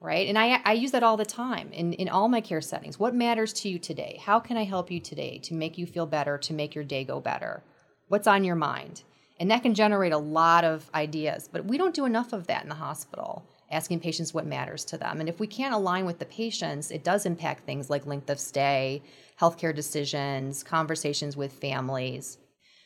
right? 0.00 0.26
And 0.26 0.38
I, 0.38 0.60
I 0.64 0.72
use 0.72 0.90
that 0.90 1.04
all 1.04 1.16
the 1.16 1.24
time 1.24 1.72
in, 1.72 1.92
in 1.92 2.08
all 2.08 2.28
my 2.28 2.40
care 2.40 2.60
settings. 2.60 2.98
What 2.98 3.14
matters 3.14 3.52
to 3.54 3.68
you 3.68 3.78
today? 3.78 4.20
How 4.20 4.40
can 4.40 4.56
I 4.56 4.64
help 4.64 4.90
you 4.90 4.98
today 4.98 5.38
to 5.44 5.54
make 5.54 5.78
you 5.78 5.86
feel 5.86 6.06
better, 6.06 6.36
to 6.38 6.52
make 6.52 6.74
your 6.74 6.84
day 6.84 7.04
go 7.04 7.20
better? 7.20 7.62
What's 8.08 8.26
on 8.26 8.44
your 8.44 8.56
mind? 8.56 9.02
And 9.38 9.50
that 9.50 9.62
can 9.62 9.74
generate 9.74 10.12
a 10.12 10.18
lot 10.18 10.64
of 10.64 10.90
ideas, 10.94 11.48
but 11.50 11.64
we 11.64 11.78
don't 11.78 11.94
do 11.94 12.06
enough 12.06 12.32
of 12.32 12.48
that 12.48 12.62
in 12.64 12.68
the 12.68 12.74
hospital 12.74 13.44
asking 13.72 14.00
patients 14.00 14.32
what 14.32 14.46
matters 14.46 14.84
to 14.84 14.98
them. 14.98 15.18
And 15.18 15.28
if 15.28 15.40
we 15.40 15.46
can't 15.46 15.74
align 15.74 16.04
with 16.04 16.18
the 16.18 16.26
patients, 16.26 16.90
it 16.90 17.02
does 17.02 17.26
impact 17.26 17.64
things 17.64 17.90
like 17.90 18.06
length 18.06 18.30
of 18.30 18.38
stay, 18.38 19.02
healthcare 19.40 19.74
decisions, 19.74 20.62
conversations 20.62 21.36
with 21.36 21.52
families. 21.54 22.38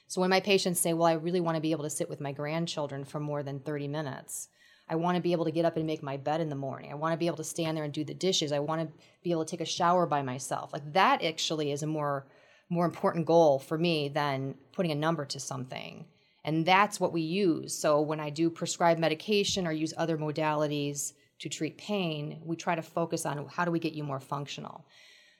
So 0.06 0.20
when 0.20 0.30
my 0.30 0.40
patients 0.40 0.80
say, 0.80 0.92
Well, 0.92 1.08
I 1.08 1.14
really 1.14 1.40
want 1.40 1.56
to 1.56 1.60
be 1.60 1.72
able 1.72 1.84
to 1.84 1.90
sit 1.90 2.08
with 2.08 2.20
my 2.20 2.32
grandchildren 2.32 3.04
for 3.04 3.20
more 3.20 3.42
than 3.42 3.60
30 3.60 3.88
minutes, 3.88 4.48
I 4.88 4.94
want 4.94 5.16
to 5.16 5.22
be 5.22 5.32
able 5.32 5.44
to 5.44 5.50
get 5.50 5.64
up 5.64 5.76
and 5.76 5.86
make 5.86 6.02
my 6.02 6.16
bed 6.16 6.40
in 6.40 6.48
the 6.48 6.54
morning. 6.54 6.92
I 6.92 6.94
want 6.94 7.12
to 7.12 7.18
be 7.18 7.26
able 7.26 7.38
to 7.38 7.44
stand 7.44 7.76
there 7.76 7.84
and 7.84 7.92
do 7.92 8.04
the 8.04 8.14
dishes. 8.14 8.52
I 8.52 8.60
want 8.60 8.82
to 8.82 9.04
be 9.24 9.32
able 9.32 9.44
to 9.44 9.50
take 9.50 9.60
a 9.60 9.70
shower 9.70 10.06
by 10.06 10.22
myself. 10.22 10.72
Like 10.72 10.92
that 10.92 11.24
actually 11.24 11.72
is 11.72 11.82
a 11.82 11.88
more 11.88 12.26
more 12.68 12.84
important 12.84 13.26
goal 13.26 13.58
for 13.58 13.78
me 13.78 14.08
than 14.08 14.54
putting 14.72 14.90
a 14.90 14.96
number 14.96 15.24
to 15.24 15.38
something. 15.38 16.04
And 16.46 16.64
that's 16.64 17.00
what 17.00 17.12
we 17.12 17.22
use. 17.22 17.76
So 17.76 18.00
when 18.00 18.20
I 18.20 18.30
do 18.30 18.48
prescribe 18.48 18.98
medication 18.98 19.66
or 19.66 19.72
use 19.72 19.92
other 19.96 20.16
modalities 20.16 21.12
to 21.40 21.48
treat 21.48 21.76
pain, 21.76 22.40
we 22.44 22.54
try 22.54 22.76
to 22.76 22.82
focus 22.82 23.26
on 23.26 23.46
how 23.48 23.64
do 23.64 23.72
we 23.72 23.80
get 23.80 23.94
you 23.94 24.04
more 24.04 24.20
functional. 24.20 24.86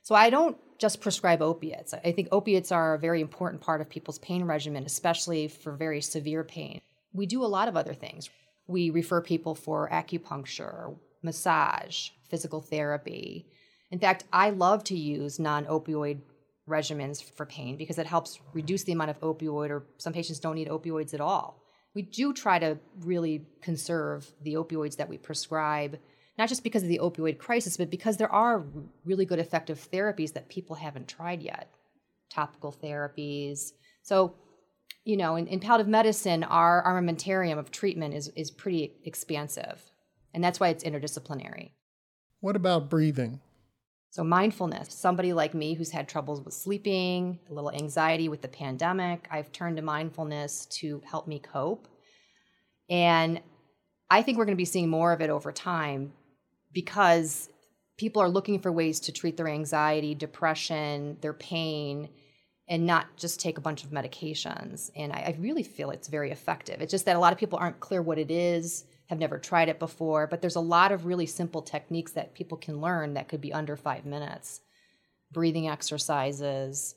So 0.02 0.16
I 0.16 0.30
don't 0.30 0.58
just 0.78 1.00
prescribe 1.00 1.42
opiates. 1.42 1.94
I 1.94 2.10
think 2.10 2.28
opiates 2.32 2.72
are 2.72 2.94
a 2.94 2.98
very 2.98 3.20
important 3.20 3.62
part 3.62 3.80
of 3.80 3.88
people's 3.88 4.18
pain 4.18 4.44
regimen, 4.44 4.84
especially 4.84 5.46
for 5.46 5.72
very 5.72 6.00
severe 6.00 6.42
pain. 6.42 6.80
We 7.12 7.26
do 7.26 7.44
a 7.44 7.46
lot 7.46 7.68
of 7.68 7.76
other 7.76 7.94
things. 7.94 8.28
We 8.66 8.90
refer 8.90 9.20
people 9.20 9.54
for 9.54 9.88
acupuncture, 9.90 10.96
massage, 11.22 12.10
physical 12.28 12.60
therapy. 12.60 13.46
In 13.92 14.00
fact, 14.00 14.24
I 14.32 14.50
love 14.50 14.82
to 14.84 14.96
use 14.96 15.38
non 15.38 15.66
opioid 15.66 16.18
regimens 16.68 17.22
for 17.22 17.46
pain 17.46 17.76
because 17.76 17.98
it 17.98 18.06
helps 18.06 18.40
reduce 18.52 18.84
the 18.84 18.92
amount 18.92 19.10
of 19.10 19.20
opioid, 19.20 19.70
or 19.70 19.86
some 19.98 20.12
patients 20.12 20.40
don't 20.40 20.56
need 20.56 20.68
opioids 20.68 21.14
at 21.14 21.20
all. 21.20 21.62
We 21.94 22.02
do 22.02 22.32
try 22.32 22.58
to 22.58 22.78
really 23.00 23.46
conserve 23.62 24.30
the 24.42 24.54
opioids 24.54 24.96
that 24.96 25.08
we 25.08 25.16
prescribe, 25.16 25.98
not 26.36 26.48
just 26.48 26.62
because 26.62 26.82
of 26.82 26.88
the 26.88 27.00
opioid 27.02 27.38
crisis, 27.38 27.76
but 27.76 27.90
because 27.90 28.18
there 28.18 28.32
are 28.32 28.64
really 29.04 29.24
good 29.24 29.38
effective 29.38 29.88
therapies 29.90 30.34
that 30.34 30.48
people 30.48 30.76
haven't 30.76 31.08
tried 31.08 31.42
yet, 31.42 31.70
topical 32.30 32.72
therapies. 32.72 33.72
So, 34.02 34.34
you 35.04 35.16
know, 35.16 35.36
in, 35.36 35.46
in 35.46 35.60
palliative 35.60 35.88
medicine, 35.88 36.44
our 36.44 36.84
armamentarium 36.84 37.58
of 37.58 37.70
treatment 37.70 38.12
is, 38.12 38.28
is 38.36 38.50
pretty 38.50 38.92
expansive, 39.04 39.80
and 40.34 40.44
that's 40.44 40.60
why 40.60 40.68
it's 40.68 40.84
interdisciplinary. 40.84 41.70
What 42.40 42.56
about 42.56 42.90
breathing? 42.90 43.40
So, 44.16 44.24
mindfulness, 44.24 44.94
somebody 44.94 45.34
like 45.34 45.52
me 45.52 45.74
who's 45.74 45.90
had 45.90 46.08
troubles 46.08 46.40
with 46.40 46.54
sleeping, 46.54 47.38
a 47.50 47.52
little 47.52 47.70
anxiety 47.70 48.30
with 48.30 48.40
the 48.40 48.48
pandemic, 48.48 49.28
I've 49.30 49.52
turned 49.52 49.76
to 49.76 49.82
mindfulness 49.82 50.64
to 50.80 51.02
help 51.04 51.28
me 51.28 51.38
cope. 51.38 51.86
And 52.88 53.42
I 54.08 54.22
think 54.22 54.38
we're 54.38 54.46
going 54.46 54.56
to 54.56 54.62
be 54.62 54.64
seeing 54.64 54.88
more 54.88 55.12
of 55.12 55.20
it 55.20 55.28
over 55.28 55.52
time 55.52 56.14
because 56.72 57.50
people 57.98 58.22
are 58.22 58.28
looking 58.30 58.58
for 58.58 58.72
ways 58.72 59.00
to 59.00 59.12
treat 59.12 59.36
their 59.36 59.48
anxiety, 59.48 60.14
depression, 60.14 61.18
their 61.20 61.34
pain, 61.34 62.08
and 62.70 62.86
not 62.86 63.18
just 63.18 63.38
take 63.38 63.58
a 63.58 63.60
bunch 63.60 63.84
of 63.84 63.90
medications. 63.90 64.90
And 64.96 65.12
I, 65.12 65.16
I 65.16 65.36
really 65.38 65.62
feel 65.62 65.90
it's 65.90 66.08
very 66.08 66.30
effective. 66.30 66.80
It's 66.80 66.90
just 66.90 67.04
that 67.04 67.16
a 67.16 67.20
lot 67.20 67.34
of 67.34 67.38
people 67.38 67.58
aren't 67.58 67.80
clear 67.80 68.00
what 68.00 68.18
it 68.18 68.30
is 68.30 68.86
have 69.06 69.18
never 69.18 69.38
tried 69.38 69.68
it 69.68 69.78
before, 69.78 70.26
but 70.26 70.40
there's 70.40 70.56
a 70.56 70.60
lot 70.60 70.92
of 70.92 71.06
really 71.06 71.26
simple 71.26 71.62
techniques 71.62 72.12
that 72.12 72.34
people 72.34 72.58
can 72.58 72.80
learn 72.80 73.14
that 73.14 73.28
could 73.28 73.40
be 73.40 73.52
under 73.52 73.76
five 73.76 74.04
minutes 74.04 74.60
breathing 75.32 75.68
exercises, 75.68 76.94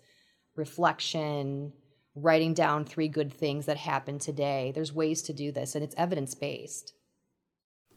reflection, 0.55 1.73
writing 2.15 2.53
down 2.53 2.85
three 2.85 3.07
good 3.07 3.33
things 3.33 3.65
that 3.65 3.77
happened 3.77 4.21
today. 4.21 4.71
There's 4.73 4.93
ways 4.93 5.21
to 5.23 5.33
do 5.33 5.51
this, 5.51 5.73
and 5.73 5.83
it's 5.83 5.95
evidence 5.97 6.35
based. 6.35 6.93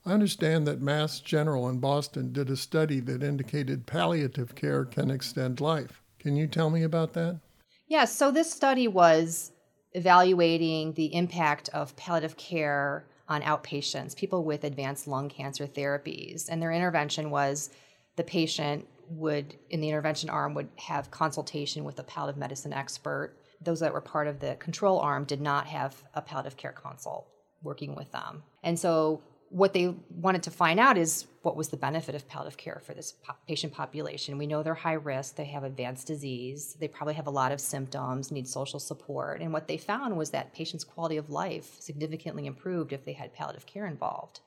I 0.05 0.13
understand 0.13 0.67
that 0.67 0.81
Mass 0.81 1.21
General 1.21 1.69
in 1.69 1.79
Boston 1.79 2.33
did 2.33 2.51
a 2.51 2.57
study 2.57 2.99
that 3.01 3.23
indicated 3.23 3.87
palliative 3.87 4.55
care 4.55 4.85
can 4.85 5.11
extend 5.11 5.61
life. 5.61 6.03
Can 6.19 6.35
you 6.35 6.47
tell 6.47 6.71
me 6.71 6.83
about 6.83 7.13
that? 7.13 7.41
Yes, 7.87 7.89
yeah, 7.89 8.05
so 8.07 8.31
this 8.31 8.51
study 8.51 8.89
was 8.89 9.53
evaluating 9.93 10.95
the 10.95 11.15
impact 11.15 11.69
of 11.71 11.95
palliative 11.97 12.37
care 12.37 13.05
on 13.33 13.43
outpatients, 13.43 14.17
people 14.17 14.45
with 14.45 14.65
advanced 14.65 15.09
lung 15.09 15.29
cancer 15.29 15.67
therapies. 15.67 16.49
And 16.49 16.61
their 16.61 16.73
intervention 16.73 17.31
was 17.31 17.71
the 18.17 18.25
patient 18.25 18.87
would, 19.09 19.57
in 19.71 19.81
the 19.81 19.89
intervention 19.89 20.31
arm, 20.31 20.55
would 20.55 20.69
have 20.77 21.11
consultation 21.11 21.85
with 21.85 21.99
a 21.99 22.03
palliative 22.03 22.39
medicine 22.39 22.73
expert. 22.73 23.37
Those 23.61 23.81
that 23.81 23.93
were 23.93 24.01
part 24.01 24.27
of 24.29 24.39
the 24.39 24.57
control 24.57 25.01
arm 25.01 25.25
did 25.25 25.41
not 25.41 25.67
have 25.67 26.03
a 26.15 26.23
palliative 26.23 26.57
care 26.57 26.73
consult 26.73 27.27
working 27.63 27.95
with 27.95 28.11
them. 28.13 28.43
And 28.63 28.79
so 28.79 29.23
what 29.53 29.75
they 29.75 29.95
wanted 30.09 30.43
to 30.45 30.51
find 30.51 30.81
out 30.81 30.97
is 30.97 31.27
what 31.43 31.57
was 31.57 31.69
the 31.69 31.77
benefit 31.77 32.15
of 32.15 32.27
palliative 32.27 32.57
care 32.57 32.81
for 32.83 32.95
this 32.95 33.13
po- 33.13 33.35
patient 33.47 33.75
population. 33.75 34.39
We 34.39 34.47
know 34.47 34.63
they're 34.63 34.75
high 34.75 34.95
risk, 34.95 35.37
they 35.37 35.45
have 35.45 35.63
advanced 35.63 36.07
disease, 36.07 36.75
they 36.81 36.89
probably 36.89 37.15
have 37.15 37.27
a 37.27 37.31
lot 37.31 37.53
of 37.53 37.61
symptoms, 37.61 38.33
need 38.33 38.49
social 38.49 38.81
support. 38.81 39.43
And 39.43 39.53
what 39.53 39.69
they 39.69 39.77
found 39.77 40.17
was 40.17 40.31
that 40.31 40.55
patients' 40.55 40.85
quality 40.85 41.19
of 41.19 41.29
life 41.29 41.77
significantly 41.81 42.47
improved 42.47 42.95
if 42.95 43.05
they 43.05 43.13
had 43.13 43.35
palliative 43.35 43.67
care 43.67 43.87
involved. 43.87 44.41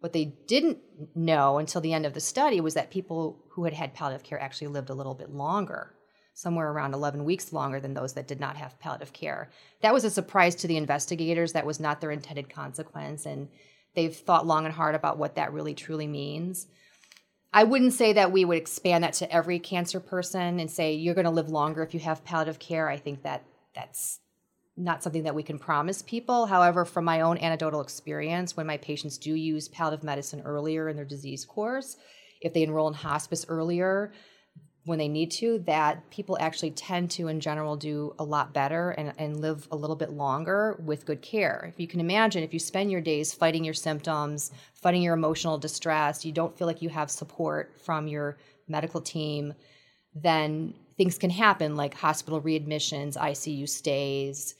What 0.00 0.14
they 0.14 0.24
didn't 0.46 0.78
know 1.14 1.58
until 1.58 1.82
the 1.82 1.92
end 1.92 2.06
of 2.06 2.14
the 2.14 2.20
study 2.20 2.60
was 2.60 2.72
that 2.72 2.90
people 2.90 3.44
who 3.50 3.64
had 3.64 3.74
had 3.74 3.92
palliative 3.92 4.24
care 4.24 4.40
actually 4.40 4.68
lived 4.68 4.88
a 4.88 4.94
little 4.94 5.14
bit 5.14 5.30
longer, 5.30 5.94
somewhere 6.32 6.70
around 6.70 6.94
11 6.94 7.24
weeks 7.24 7.52
longer 7.52 7.80
than 7.80 7.92
those 7.92 8.14
that 8.14 8.28
did 8.28 8.40
not 8.40 8.56
have 8.56 8.78
palliative 8.78 9.12
care. 9.12 9.50
That 9.82 9.92
was 9.92 10.04
a 10.04 10.10
surprise 10.10 10.54
to 10.54 10.68
the 10.68 10.78
investigators. 10.78 11.52
That 11.52 11.66
was 11.66 11.80
not 11.80 12.00
their 12.00 12.12
intended 12.12 12.48
consequence. 12.48 13.26
And 13.26 13.48
they've 13.94 14.14
thought 14.14 14.46
long 14.46 14.64
and 14.64 14.74
hard 14.74 14.94
about 14.94 15.18
what 15.18 15.36
that 15.36 15.52
really 15.52 15.74
truly 15.74 16.06
means. 16.06 16.66
I 17.52 17.64
wouldn't 17.64 17.94
say 17.94 18.12
that 18.12 18.32
we 18.32 18.44
would 18.44 18.58
expand 18.58 19.04
that 19.04 19.14
to 19.14 19.32
every 19.32 19.58
cancer 19.58 20.00
person 20.00 20.60
and 20.60 20.70
say 20.70 20.94
you're 20.94 21.14
going 21.14 21.24
to 21.24 21.30
live 21.30 21.48
longer 21.48 21.82
if 21.82 21.94
you 21.94 22.00
have 22.00 22.24
palliative 22.24 22.58
care. 22.58 22.88
I 22.88 22.98
think 22.98 23.22
that 23.22 23.44
that's 23.74 24.20
not 24.76 25.02
something 25.02 25.24
that 25.24 25.34
we 25.34 25.42
can 25.42 25.58
promise 25.58 26.02
people. 26.02 26.46
However, 26.46 26.84
from 26.84 27.04
my 27.04 27.22
own 27.22 27.38
anecdotal 27.38 27.80
experience, 27.80 28.56
when 28.56 28.66
my 28.66 28.76
patients 28.76 29.18
do 29.18 29.34
use 29.34 29.68
palliative 29.68 30.04
medicine 30.04 30.42
earlier 30.44 30.88
in 30.88 30.96
their 30.96 31.04
disease 31.04 31.44
course, 31.44 31.96
if 32.40 32.52
they 32.52 32.62
enroll 32.62 32.88
in 32.88 32.94
hospice 32.94 33.44
earlier, 33.48 34.12
when 34.88 34.98
they 34.98 35.06
need 35.06 35.30
to, 35.30 35.58
that 35.66 36.08
people 36.08 36.38
actually 36.40 36.70
tend 36.70 37.10
to, 37.10 37.28
in 37.28 37.40
general, 37.40 37.76
do 37.76 38.14
a 38.18 38.24
lot 38.24 38.54
better 38.54 38.90
and, 38.92 39.12
and 39.18 39.38
live 39.38 39.68
a 39.70 39.76
little 39.76 39.94
bit 39.94 40.12
longer 40.12 40.80
with 40.82 41.04
good 41.04 41.20
care. 41.20 41.66
If 41.68 41.78
you 41.78 41.86
can 41.86 42.00
imagine, 42.00 42.42
if 42.42 42.54
you 42.54 42.58
spend 42.58 42.90
your 42.90 43.02
days 43.02 43.34
fighting 43.34 43.64
your 43.64 43.74
symptoms, 43.74 44.50
fighting 44.72 45.02
your 45.02 45.12
emotional 45.12 45.58
distress, 45.58 46.24
you 46.24 46.32
don't 46.32 46.56
feel 46.56 46.66
like 46.66 46.80
you 46.80 46.88
have 46.88 47.10
support 47.10 47.78
from 47.84 48.08
your 48.08 48.38
medical 48.66 49.02
team, 49.02 49.52
then 50.14 50.72
things 50.96 51.18
can 51.18 51.30
happen 51.30 51.76
like 51.76 51.92
hospital 51.92 52.40
readmissions, 52.40 53.18
ICU 53.18 53.68
stays, 53.68 54.54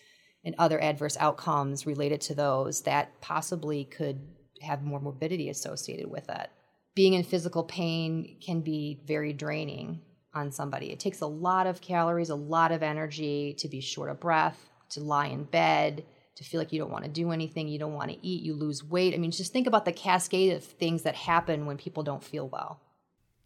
and 0.44 0.54
other 0.58 0.78
adverse 0.78 1.16
outcomes 1.18 1.86
related 1.86 2.20
to 2.20 2.34
those 2.34 2.82
that 2.82 3.18
possibly 3.22 3.84
could 3.84 4.20
have 4.60 4.82
more 4.82 5.00
morbidity 5.00 5.48
associated 5.48 6.10
with 6.10 6.28
it. 6.28 6.50
Being 6.94 7.14
in 7.14 7.22
physical 7.22 7.64
pain 7.64 8.36
can 8.44 8.60
be 8.60 9.00
very 9.06 9.32
draining 9.32 10.02
on 10.38 10.52
somebody. 10.52 10.90
It 10.90 11.00
takes 11.00 11.20
a 11.20 11.26
lot 11.26 11.66
of 11.66 11.80
calories, 11.80 12.30
a 12.30 12.34
lot 12.34 12.72
of 12.72 12.82
energy 12.82 13.54
to 13.58 13.68
be 13.68 13.80
short 13.80 14.10
of 14.10 14.20
breath, 14.20 14.70
to 14.90 15.00
lie 15.00 15.26
in 15.26 15.44
bed, 15.44 16.04
to 16.36 16.44
feel 16.44 16.60
like 16.60 16.72
you 16.72 16.78
don't 16.78 16.92
want 16.92 17.04
to 17.04 17.10
do 17.10 17.32
anything, 17.32 17.68
you 17.68 17.78
don't 17.78 17.94
want 17.94 18.10
to 18.10 18.26
eat, 18.26 18.42
you 18.42 18.54
lose 18.54 18.84
weight. 18.84 19.12
I 19.12 19.18
mean, 19.18 19.32
just 19.32 19.52
think 19.52 19.66
about 19.66 19.84
the 19.84 19.92
cascade 19.92 20.52
of 20.52 20.64
things 20.64 21.02
that 21.02 21.16
happen 21.16 21.66
when 21.66 21.76
people 21.76 22.02
don't 22.02 22.22
feel 22.22 22.48
well. 22.48 22.80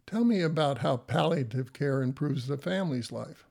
Tell 0.06 0.24
me 0.24 0.42
about 0.42 0.78
how 0.78 0.98
palliative 0.98 1.72
care 1.72 2.02
improves 2.02 2.46
the 2.46 2.58
family's 2.58 3.10
life. 3.10 3.46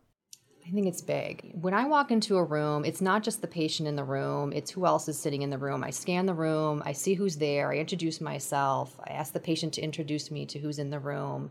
I 0.66 0.70
think 0.70 0.86
it's 0.86 1.02
big. 1.02 1.54
When 1.60 1.74
I 1.74 1.86
walk 1.86 2.12
into 2.12 2.38
a 2.38 2.44
room, 2.44 2.86
it's 2.86 3.02
not 3.02 3.24
just 3.24 3.42
the 3.42 3.48
patient 3.48 3.90
in 3.90 3.96
the 3.96 4.04
room, 4.04 4.54
it's 4.54 4.70
who 4.70 4.86
else 4.86 5.08
is 5.08 5.18
sitting 5.18 5.42
in 5.42 5.50
the 5.50 5.58
room. 5.58 5.84
I 5.84 5.90
scan 5.90 6.28
the 6.28 6.36
room, 6.36 6.84
I 6.86 6.92
see 6.92 7.16
who's 7.16 7.38
there, 7.38 7.72
I 7.72 7.78
introduce 7.78 8.22
myself, 8.22 9.00
I 9.04 9.14
ask 9.14 9.34
the 9.34 9.40
patient 9.40 9.74
to 9.74 9.82
introduce 9.82 10.30
me 10.30 10.46
to 10.46 10.60
who's 10.60 10.78
in 10.78 10.92
the 10.92 11.00
room 11.00 11.50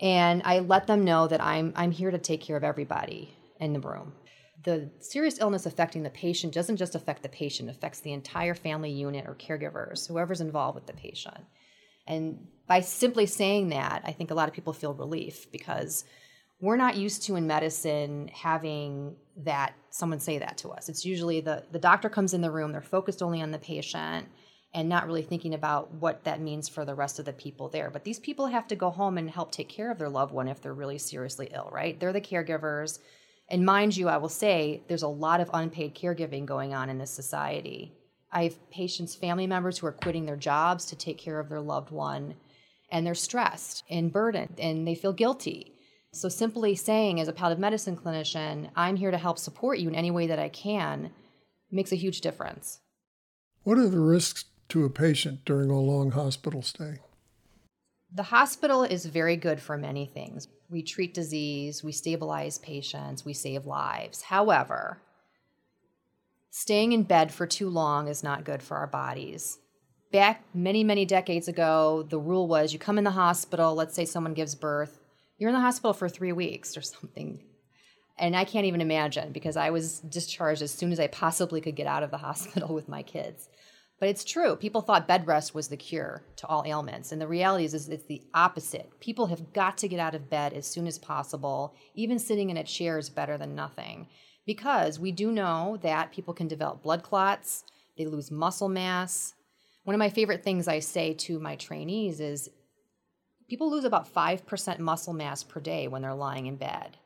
and 0.00 0.42
I 0.44 0.60
let 0.60 0.86
them 0.86 1.04
know 1.04 1.26
that 1.26 1.42
I'm 1.42 1.72
I'm 1.76 1.90
here 1.90 2.10
to 2.10 2.18
take 2.18 2.40
care 2.40 2.56
of 2.56 2.64
everybody 2.64 3.34
in 3.60 3.72
the 3.72 3.80
room. 3.80 4.12
The 4.64 4.90
serious 5.00 5.40
illness 5.40 5.66
affecting 5.66 6.02
the 6.02 6.10
patient 6.10 6.52
doesn't 6.52 6.76
just 6.76 6.94
affect 6.94 7.22
the 7.22 7.28
patient, 7.28 7.68
it 7.68 7.76
affects 7.76 8.00
the 8.00 8.12
entire 8.12 8.54
family 8.54 8.90
unit 8.90 9.26
or 9.26 9.34
caregivers, 9.34 10.06
whoever's 10.06 10.40
involved 10.40 10.74
with 10.74 10.86
the 10.86 10.92
patient. 10.92 11.44
And 12.06 12.46
by 12.66 12.80
simply 12.80 13.26
saying 13.26 13.68
that, 13.68 14.02
I 14.04 14.12
think 14.12 14.30
a 14.30 14.34
lot 14.34 14.48
of 14.48 14.54
people 14.54 14.72
feel 14.72 14.94
relief 14.94 15.50
because 15.52 16.04
we're 16.60 16.76
not 16.76 16.96
used 16.96 17.22
to 17.24 17.36
in 17.36 17.46
medicine 17.46 18.28
having 18.32 19.16
that 19.36 19.74
someone 19.90 20.18
say 20.18 20.38
that 20.38 20.58
to 20.58 20.70
us. 20.70 20.88
It's 20.88 21.04
usually 21.04 21.40
the 21.40 21.64
the 21.70 21.78
doctor 21.78 22.08
comes 22.08 22.34
in 22.34 22.40
the 22.40 22.50
room, 22.50 22.72
they're 22.72 22.82
focused 22.82 23.22
only 23.22 23.42
on 23.42 23.50
the 23.50 23.58
patient 23.58 24.28
and 24.74 24.88
not 24.88 25.06
really 25.06 25.22
thinking 25.22 25.54
about 25.54 25.92
what 25.94 26.24
that 26.24 26.40
means 26.40 26.68
for 26.68 26.84
the 26.84 26.94
rest 26.94 27.18
of 27.18 27.24
the 27.24 27.32
people 27.32 27.68
there. 27.68 27.90
But 27.90 28.04
these 28.04 28.18
people 28.18 28.46
have 28.46 28.68
to 28.68 28.76
go 28.76 28.90
home 28.90 29.16
and 29.16 29.30
help 29.30 29.50
take 29.50 29.68
care 29.68 29.90
of 29.90 29.98
their 29.98 30.08
loved 30.08 30.32
one 30.32 30.48
if 30.48 30.60
they're 30.60 30.74
really 30.74 30.98
seriously 30.98 31.50
ill, 31.54 31.70
right? 31.72 31.98
They're 31.98 32.12
the 32.12 32.20
caregivers. 32.20 32.98
And 33.48 33.64
mind 33.64 33.96
you, 33.96 34.08
I 34.08 34.18
will 34.18 34.28
say 34.28 34.82
there's 34.88 35.02
a 35.02 35.08
lot 35.08 35.40
of 35.40 35.50
unpaid 35.54 35.94
caregiving 35.94 36.44
going 36.44 36.74
on 36.74 36.90
in 36.90 36.98
this 36.98 37.10
society. 37.10 37.94
I 38.30 38.44
have 38.44 38.70
patients, 38.70 39.14
family 39.14 39.46
members 39.46 39.78
who 39.78 39.86
are 39.86 39.92
quitting 39.92 40.26
their 40.26 40.36
jobs 40.36 40.84
to 40.86 40.96
take 40.96 41.16
care 41.16 41.40
of 41.40 41.48
their 41.48 41.62
loved 41.62 41.90
one, 41.90 42.34
and 42.90 43.06
they're 43.06 43.14
stressed 43.14 43.84
and 43.88 44.12
burdened 44.12 44.58
and 44.58 44.86
they 44.86 44.94
feel 44.94 45.14
guilty. 45.14 45.72
So, 46.12 46.28
simply 46.28 46.74
saying, 46.74 47.20
as 47.20 47.28
a 47.28 47.32
palliative 47.32 47.60
medicine 47.60 47.96
clinician, 47.96 48.70
I'm 48.74 48.96
here 48.96 49.10
to 49.10 49.18
help 49.18 49.38
support 49.38 49.78
you 49.78 49.88
in 49.88 49.94
any 49.94 50.10
way 50.10 50.26
that 50.26 50.38
I 50.38 50.48
can 50.48 51.10
makes 51.70 51.92
a 51.92 51.96
huge 51.96 52.20
difference. 52.22 52.80
What 53.62 53.78
are 53.78 53.88
the 53.88 54.00
risks 54.00 54.44
to 54.68 54.84
a 54.84 54.90
patient 54.90 55.44
during 55.44 55.70
a 55.70 55.80
long 55.80 56.10
hospital 56.10 56.62
stay? 56.62 56.98
The 58.12 58.24
hospital 58.24 58.84
is 58.84 59.04
very 59.04 59.36
good 59.36 59.60
for 59.60 59.76
many 59.76 60.06
things. 60.06 60.48
We 60.70 60.82
treat 60.82 61.12
disease, 61.12 61.84
we 61.84 61.92
stabilize 61.92 62.58
patients, 62.58 63.24
we 63.24 63.34
save 63.34 63.66
lives. 63.66 64.22
However, 64.22 65.02
staying 66.50 66.92
in 66.92 67.02
bed 67.02 67.32
for 67.32 67.46
too 67.46 67.68
long 67.68 68.08
is 68.08 68.22
not 68.22 68.44
good 68.44 68.62
for 68.62 68.78
our 68.78 68.86
bodies. 68.86 69.58
Back 70.10 70.42
many, 70.54 70.84
many 70.84 71.04
decades 71.04 71.48
ago, 71.48 72.06
the 72.08 72.18
rule 72.18 72.48
was 72.48 72.72
you 72.72 72.78
come 72.78 72.96
in 72.96 73.04
the 73.04 73.10
hospital, 73.10 73.74
let's 73.74 73.94
say 73.94 74.06
someone 74.06 74.32
gives 74.32 74.54
birth, 74.54 75.00
you're 75.36 75.50
in 75.50 75.54
the 75.54 75.60
hospital 75.60 75.92
for 75.92 76.08
three 76.08 76.32
weeks 76.32 76.76
or 76.76 76.82
something. 76.82 77.40
And 78.18 78.34
I 78.34 78.44
can't 78.44 78.66
even 78.66 78.80
imagine 78.80 79.32
because 79.32 79.56
I 79.56 79.70
was 79.70 80.00
discharged 80.00 80.62
as 80.62 80.72
soon 80.72 80.92
as 80.92 80.98
I 80.98 81.06
possibly 81.06 81.60
could 81.60 81.76
get 81.76 81.86
out 81.86 82.02
of 82.02 82.10
the 82.10 82.18
hospital 82.28 82.74
with 82.74 82.88
my 82.88 83.02
kids. 83.02 83.48
But 84.00 84.08
it's 84.08 84.24
true. 84.24 84.54
People 84.54 84.80
thought 84.80 85.08
bed 85.08 85.26
rest 85.26 85.54
was 85.54 85.68
the 85.68 85.76
cure 85.76 86.22
to 86.36 86.46
all 86.46 86.62
ailments. 86.64 87.10
And 87.10 87.20
the 87.20 87.26
reality 87.26 87.64
is, 87.64 87.74
is 87.74 87.88
it's 87.88 88.04
the 88.04 88.22
opposite. 88.32 89.00
People 89.00 89.26
have 89.26 89.52
got 89.52 89.76
to 89.78 89.88
get 89.88 89.98
out 89.98 90.14
of 90.14 90.30
bed 90.30 90.52
as 90.52 90.66
soon 90.66 90.86
as 90.86 90.98
possible. 90.98 91.74
Even 91.94 92.18
sitting 92.18 92.50
in 92.50 92.56
a 92.56 92.64
chair 92.64 92.98
is 92.98 93.10
better 93.10 93.36
than 93.36 93.56
nothing. 93.56 94.06
Because 94.46 95.00
we 95.00 95.10
do 95.10 95.32
know 95.32 95.78
that 95.82 96.12
people 96.12 96.32
can 96.32 96.48
develop 96.48 96.82
blood 96.82 97.02
clots, 97.02 97.64
they 97.96 98.06
lose 98.06 98.30
muscle 98.30 98.68
mass. 98.68 99.34
One 99.82 99.94
of 99.94 99.98
my 99.98 100.10
favorite 100.10 100.44
things 100.44 100.68
I 100.68 100.78
say 100.78 101.12
to 101.14 101.40
my 101.40 101.56
trainees 101.56 102.20
is 102.20 102.48
people 103.48 103.70
lose 103.70 103.84
about 103.84 104.12
5% 104.12 104.78
muscle 104.78 105.12
mass 105.12 105.42
per 105.42 105.60
day 105.60 105.88
when 105.88 106.02
they're 106.02 106.14
lying 106.14 106.46
in 106.46 106.56
bed. 106.56 106.98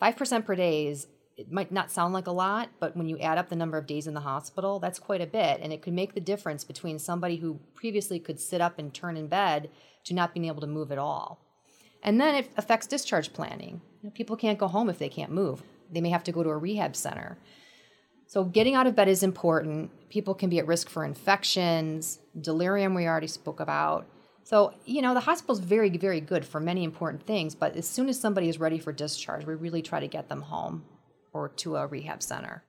5% 0.00 0.44
per 0.44 0.54
day 0.54 0.86
is 0.86 1.08
it 1.38 1.52
might 1.52 1.70
not 1.70 1.92
sound 1.92 2.12
like 2.12 2.26
a 2.26 2.32
lot, 2.32 2.68
but 2.80 2.96
when 2.96 3.08
you 3.08 3.16
add 3.20 3.38
up 3.38 3.48
the 3.48 3.54
number 3.54 3.78
of 3.78 3.86
days 3.86 4.08
in 4.08 4.14
the 4.14 4.20
hospital, 4.20 4.80
that's 4.80 4.98
quite 4.98 5.20
a 5.20 5.26
bit. 5.26 5.60
And 5.62 5.72
it 5.72 5.82
could 5.82 5.92
make 5.92 6.12
the 6.12 6.20
difference 6.20 6.64
between 6.64 6.98
somebody 6.98 7.36
who 7.36 7.60
previously 7.76 8.18
could 8.18 8.40
sit 8.40 8.60
up 8.60 8.76
and 8.76 8.92
turn 8.92 9.16
in 9.16 9.28
bed 9.28 9.70
to 10.04 10.14
not 10.14 10.34
being 10.34 10.46
able 10.46 10.60
to 10.60 10.66
move 10.66 10.90
at 10.90 10.98
all. 10.98 11.40
And 12.02 12.20
then 12.20 12.34
it 12.34 12.50
affects 12.56 12.88
discharge 12.88 13.32
planning. 13.32 13.80
You 14.02 14.08
know, 14.08 14.10
people 14.10 14.36
can't 14.36 14.58
go 14.58 14.66
home 14.66 14.90
if 14.90 14.98
they 14.98 15.08
can't 15.08 15.30
move, 15.30 15.62
they 15.90 16.00
may 16.00 16.10
have 16.10 16.24
to 16.24 16.32
go 16.32 16.42
to 16.42 16.50
a 16.50 16.56
rehab 16.56 16.96
center. 16.96 17.38
So, 18.26 18.44
getting 18.44 18.74
out 18.74 18.88
of 18.88 18.96
bed 18.96 19.08
is 19.08 19.22
important. 19.22 20.10
People 20.10 20.34
can 20.34 20.50
be 20.50 20.58
at 20.58 20.66
risk 20.66 20.90
for 20.90 21.04
infections, 21.04 22.18
delirium, 22.38 22.94
we 22.94 23.06
already 23.06 23.26
spoke 23.28 23.60
about. 23.60 24.06
So, 24.42 24.74
you 24.84 25.02
know, 25.02 25.14
the 25.14 25.20
hospital 25.20 25.54
is 25.54 25.60
very, 25.60 25.88
very 25.90 26.20
good 26.20 26.44
for 26.44 26.60
many 26.60 26.82
important 26.82 27.24
things, 27.26 27.54
but 27.54 27.76
as 27.76 27.88
soon 27.88 28.08
as 28.08 28.18
somebody 28.18 28.48
is 28.48 28.58
ready 28.58 28.78
for 28.78 28.92
discharge, 28.92 29.46
we 29.46 29.54
really 29.54 29.82
try 29.82 30.00
to 30.00 30.08
get 30.08 30.28
them 30.28 30.42
home 30.42 30.84
or 31.32 31.48
to 31.48 31.76
a 31.76 31.86
rehab 31.86 32.22
center. 32.22 32.64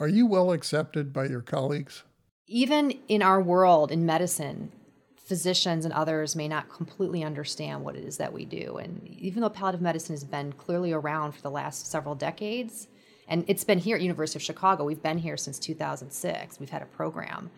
Are 0.00 0.08
you 0.08 0.26
well 0.26 0.52
accepted 0.52 1.12
by 1.12 1.26
your 1.26 1.42
colleagues? 1.42 2.02
Even 2.46 2.90
in 3.08 3.22
our 3.22 3.40
world, 3.40 3.90
in 3.92 4.04
medicine, 4.04 4.72
physicians 5.16 5.84
and 5.84 5.94
others 5.94 6.34
may 6.34 6.48
not 6.48 6.68
completely 6.68 7.22
understand 7.22 7.84
what 7.84 7.96
it 7.96 8.04
is 8.04 8.16
that 8.16 8.32
we 8.32 8.44
do. 8.44 8.76
And 8.78 9.06
even 9.06 9.40
though 9.40 9.48
palliative 9.48 9.80
medicine 9.80 10.14
has 10.14 10.24
been 10.24 10.52
clearly 10.52 10.92
around 10.92 11.32
for 11.32 11.42
the 11.42 11.50
last 11.50 11.86
several 11.86 12.14
decades, 12.14 12.88
and 13.28 13.44
it's 13.46 13.64
been 13.64 13.78
here 13.78 13.96
at 13.96 14.02
University 14.02 14.38
of 14.38 14.42
Chicago, 14.42 14.84
we've 14.84 15.02
been 15.02 15.18
here 15.18 15.36
since 15.36 15.58
2006. 15.58 16.60
We've 16.60 16.68
had 16.68 16.82
a 16.82 16.86
program. 16.86 17.50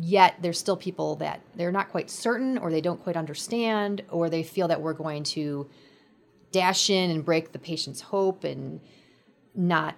Yet 0.00 0.36
there's 0.40 0.58
still 0.58 0.76
people 0.76 1.16
that 1.16 1.40
they're 1.54 1.72
not 1.72 1.90
quite 1.90 2.10
certain 2.10 2.58
or 2.58 2.70
they 2.70 2.80
don't 2.80 3.02
quite 3.02 3.16
understand 3.16 4.02
or 4.10 4.30
they 4.30 4.42
feel 4.42 4.68
that 4.68 4.80
we're 4.80 4.92
going 4.92 5.24
to 5.24 5.68
dash 6.52 6.88
in 6.88 7.10
and 7.10 7.24
break 7.24 7.52
the 7.52 7.58
patient's 7.58 8.00
hope 8.00 8.44
and 8.44 8.80
not 9.54 9.94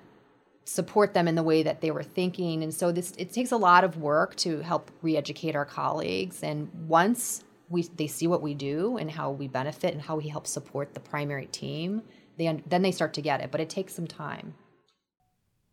support 0.64 1.14
them 1.14 1.28
in 1.28 1.36
the 1.36 1.42
way 1.42 1.62
that 1.62 1.80
they 1.80 1.90
were 1.90 2.02
thinking. 2.02 2.62
And 2.62 2.74
so 2.74 2.92
this 2.92 3.12
it 3.18 3.32
takes 3.32 3.52
a 3.52 3.56
lot 3.56 3.84
of 3.84 3.96
work 3.98 4.34
to 4.36 4.60
help 4.60 4.90
re-educate 5.02 5.54
our 5.54 5.64
colleagues. 5.64 6.42
And 6.42 6.68
once 6.88 7.44
we 7.68 7.82
they 7.82 8.06
see 8.06 8.26
what 8.26 8.42
we 8.42 8.54
do 8.54 8.96
and 8.96 9.10
how 9.10 9.30
we 9.30 9.48
benefit 9.48 9.92
and 9.92 10.02
how 10.02 10.16
we 10.16 10.28
help 10.28 10.46
support 10.46 10.94
the 10.94 11.00
primary 11.00 11.46
team 11.46 12.02
they 12.36 12.62
then 12.66 12.82
they 12.82 12.92
start 12.92 13.14
to 13.14 13.22
get 13.22 13.40
it. 13.40 13.50
But 13.50 13.60
it 13.60 13.70
takes 13.70 13.94
some 13.94 14.06
time. 14.06 14.54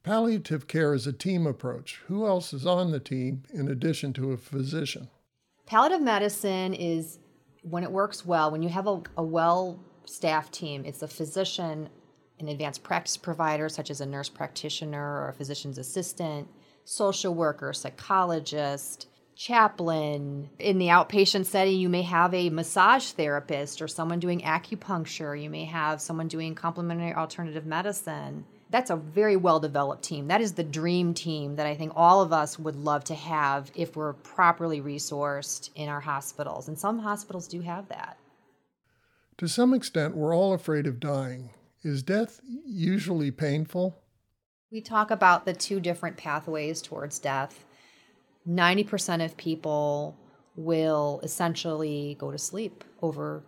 Palliative 0.03 0.67
care 0.67 0.93
is 0.93 1.07
a 1.07 1.13
team 1.13 1.47
approach. 1.47 2.01
Who 2.07 2.25
else 2.27 2.53
is 2.53 2.65
on 2.65 2.91
the 2.91 2.99
team 2.99 3.43
in 3.53 3.69
addition 3.69 4.11
to 4.13 4.31
a 4.31 4.37
physician? 4.37 5.09
Palliative 5.65 6.01
medicine 6.01 6.73
is 6.73 7.19
when 7.63 7.83
it 7.83 7.91
works 7.91 8.25
well 8.25 8.51
when 8.51 8.61
you 8.61 8.69
have 8.69 8.87
a, 8.87 9.01
a 9.17 9.23
well 9.23 9.79
staffed 10.05 10.53
team 10.53 10.83
it's 10.85 11.01
a 11.01 11.07
physician 11.07 11.89
an 12.43 12.49
advanced 12.49 12.83
practice 12.83 13.17
provider, 13.17 13.69
such 13.69 13.89
as 13.89 14.01
a 14.01 14.05
nurse 14.05 14.29
practitioner 14.29 15.21
or 15.21 15.29
a 15.29 15.33
physician's 15.33 15.77
assistant, 15.77 16.47
social 16.83 17.33
worker, 17.33 17.73
psychologist, 17.73 19.07
chaplain. 19.35 20.49
In 20.59 20.77
the 20.77 20.87
outpatient 20.87 21.45
setting, 21.45 21.79
you 21.79 21.89
may 21.89 22.03
have 22.03 22.33
a 22.33 22.49
massage 22.49 23.11
therapist 23.11 23.81
or 23.81 23.87
someone 23.87 24.19
doing 24.19 24.41
acupuncture. 24.41 25.41
You 25.41 25.49
may 25.49 25.65
have 25.65 26.01
someone 26.01 26.27
doing 26.27 26.55
complementary 26.55 27.13
alternative 27.13 27.65
medicine. 27.65 28.45
That's 28.69 28.89
a 28.89 28.95
very 28.95 29.35
well 29.35 29.59
developed 29.59 30.03
team. 30.03 30.27
That 30.27 30.41
is 30.41 30.53
the 30.53 30.63
dream 30.63 31.13
team 31.13 31.55
that 31.57 31.67
I 31.67 31.75
think 31.75 31.93
all 31.95 32.21
of 32.21 32.33
us 32.33 32.57
would 32.57 32.75
love 32.75 33.03
to 33.05 33.15
have 33.15 33.71
if 33.75 33.95
we're 33.95 34.13
properly 34.13 34.81
resourced 34.81 35.69
in 35.75 35.89
our 35.89 35.99
hospitals. 35.99 36.67
And 36.67 36.77
some 36.77 36.99
hospitals 36.99 37.47
do 37.47 37.61
have 37.61 37.87
that. 37.89 38.17
To 39.37 39.47
some 39.47 39.73
extent, 39.73 40.15
we're 40.15 40.35
all 40.35 40.53
afraid 40.53 40.87
of 40.87 40.99
dying. 40.99 41.49
Is 41.83 42.01
death 42.01 42.39
usually 42.65 43.29
painful? 43.29 43.97
We 44.71 44.79
talk 44.79 45.11
about 45.11 45.45
the 45.45 45.53
two 45.53 45.81
different 45.81 46.15
pathways 46.15 46.81
towards 46.81 47.19
death. 47.19 47.65
90% 48.47 49.23
of 49.23 49.35
people 49.35 50.17
will 50.55 51.19
essentially 51.23 52.15
go 52.19 52.31
to 52.31 52.37
sleep 52.37 52.85
over 53.01 53.43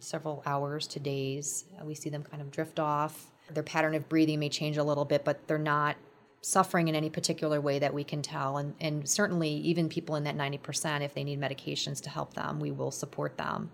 several 0.00 0.42
hours 0.44 0.86
to 0.88 1.00
days. 1.00 1.64
We 1.82 1.94
see 1.94 2.10
them 2.10 2.22
kind 2.22 2.42
of 2.42 2.50
drift 2.50 2.78
off. 2.78 3.30
Their 3.50 3.62
pattern 3.62 3.94
of 3.94 4.08
breathing 4.08 4.40
may 4.40 4.48
change 4.50 4.76
a 4.76 4.84
little 4.84 5.04
bit, 5.04 5.24
but 5.24 5.46
they're 5.46 5.58
not 5.58 5.96
suffering 6.42 6.88
in 6.88 6.94
any 6.94 7.08
particular 7.08 7.60
way 7.60 7.78
that 7.78 7.94
we 7.94 8.04
can 8.04 8.20
tell. 8.20 8.58
And, 8.58 8.74
and 8.80 9.08
certainly, 9.08 9.50
even 9.50 9.88
people 9.88 10.16
in 10.16 10.24
that 10.24 10.36
90%, 10.36 11.00
if 11.02 11.14
they 11.14 11.24
need 11.24 11.40
medications 11.40 12.02
to 12.02 12.10
help 12.10 12.34
them, 12.34 12.60
we 12.60 12.70
will 12.70 12.90
support 12.90 13.38
them. 13.38 13.70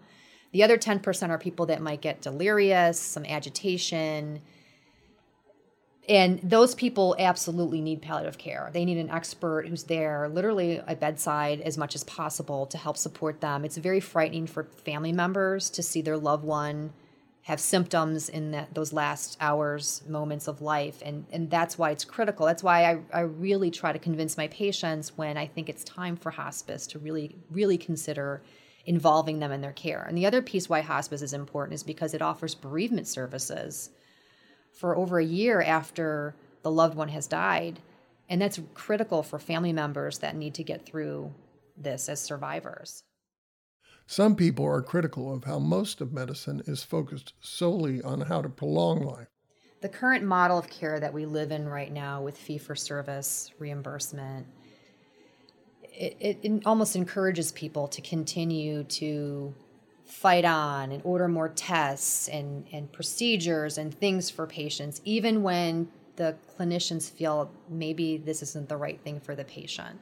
The 0.53 0.63
other 0.63 0.77
10% 0.77 1.31
are 1.31 1.39
people 1.39 1.67
that 1.67 1.81
might 1.81 2.01
get 2.01 2.23
delirious, 2.23 2.99
some 2.99 3.25
agitation. 3.25 4.41
And 6.09 6.41
those 6.43 6.75
people 6.75 7.15
absolutely 7.19 7.81
need 7.81 8.03
palliative 8.03 8.37
care. 8.37 8.71
They 8.73 8.85
need 8.85 8.99
an 8.99 9.11
expert 9.11 9.69
who's 9.69 9.85
there, 9.85 10.29
literally 10.29 10.79
at 10.81 10.99
bedside 10.99 11.61
as 11.61 11.79
much 11.79 11.95
as 11.95 12.03
possible 12.05 12.67
to 12.67 12.79
help 12.79 12.97
support 12.97 13.41
them. 13.41 13.65
It's 13.65 13.77
very 13.77 14.01
frightening 14.01 14.47
for 14.47 14.65
family 14.65 15.13
members 15.13 15.71
to 15.71 15.83
see 15.83 16.03
their 16.03 16.19
loved 16.19 16.45
one 16.45 16.93
have 17.43 17.61
symptoms 17.61 18.29
in 18.29 18.67
those 18.73 18.93
last 18.93 19.37
hours, 19.41 20.03
moments 20.07 20.47
of 20.47 20.61
life. 20.61 21.03
And, 21.05 21.25
and 21.33 21.51
that's 21.51 21.79
why 21.79 21.91
it's 21.91 22.05
critical. 22.05 22.47
That's 22.47 22.63
why 22.63 22.85
I, 22.85 23.01
I 23.13 23.21
really 23.21 23.71
try 23.71 23.93
to 23.93 23.99
convince 23.99 24.37
my 24.37 24.49
patients 24.49 25.17
when 25.17 25.37
I 25.37 25.47
think 25.47 25.69
it's 25.69 25.83
time 25.83 26.17
for 26.17 26.31
hospice 26.31 26.87
to 26.89 26.99
really, 26.99 27.37
really 27.51 27.79
consider 27.79 28.43
involving 28.87 29.39
them 29.39 29.53
in 29.53 29.61
their 29.61 29.73
care. 29.73 30.03
And 30.03 30.17
the 30.17 30.27
other 30.27 30.43
piece 30.43 30.69
why 30.69 30.81
hospice 30.81 31.23
is 31.23 31.33
important 31.33 31.75
is 31.75 31.83
because 31.83 32.15
it 32.15 32.23
offers 32.23 32.55
bereavement 32.55 33.07
services 33.07 33.91
for 34.73 34.97
over 34.97 35.19
a 35.19 35.25
year 35.25 35.61
after 35.61 36.35
the 36.63 36.71
loved 36.71 36.97
one 36.97 37.09
has 37.09 37.27
died. 37.27 37.81
And 38.29 38.41
that's 38.41 38.61
critical 38.75 39.23
for 39.23 39.39
family 39.39 39.73
members 39.73 40.19
that 40.19 40.37
need 40.37 40.55
to 40.55 40.65
get 40.65 40.87
through 40.87 41.33
this 41.77 42.09
as 42.09 42.21
survivors. 42.21 43.03
Some 44.07 44.35
people 44.35 44.65
are 44.67 44.83
critical 44.83 45.33
of 45.33 45.45
how 45.45 45.59
most 45.59 46.01
of 46.01 46.13
medicine 46.13 46.63
is 46.67 46.83
focused 46.83 47.33
solely 47.41 48.03
on 48.03 48.23
how 48.23 48.43
to 48.43 48.49
prolong 48.49 49.05
life. 49.05 49.29
The 49.83 49.89
current 49.89 50.25
model 50.25 50.59
of 50.59 50.69
care 50.69 51.01
that 51.01 51.15
we 51.15 51.27
live 51.27 51.53
in 51.53 51.69
right 51.69 51.93
now 51.93 52.21
with 52.21 52.37
fee 52.37 52.59
for 52.59 52.75
service 52.75 53.51
reimbursement 53.59 54.47
it, 56.01 56.39
it 56.43 56.63
almost 56.65 56.97
encourages 56.97 57.53
people 57.53 57.87
to 57.89 58.01
continue 58.01 58.85
to 58.85 59.55
fight 60.07 60.47
on 60.47 60.93
and 60.93 61.03
order 61.05 61.29
more 61.29 61.51
tests 61.51 62.27
and, 62.29 62.67
and 62.73 62.91
procedures 62.91 63.77
and 63.77 63.95
things 63.95 64.31
for 64.31 64.47
patients, 64.47 65.03
even 65.05 65.43
when 65.43 65.89
the 66.17 66.35
clinicians 66.59 67.11
feel 67.11 67.51
maybe 67.69 68.17
this 68.17 68.43
isn't 68.43 68.69
the 68.69 68.77
right 68.77 69.01
thing 69.03 69.21
for 69.21 69.35
the 69.35 69.45
patient. 69.45 70.01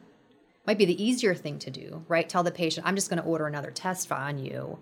Might 0.67 0.79
be 0.79 0.85
the 0.85 1.03
easier 1.03 1.35
thing 1.35 1.59
to 1.59 1.71
do, 1.71 2.05
right? 2.09 2.29
Tell 2.29 2.43
the 2.43 2.51
patient, 2.51 2.87
I'm 2.87 2.95
just 2.95 3.11
going 3.11 3.21
to 3.21 3.29
order 3.29 3.47
another 3.47 3.71
test 3.71 4.13
on 4.13 4.39
you, 4.39 4.79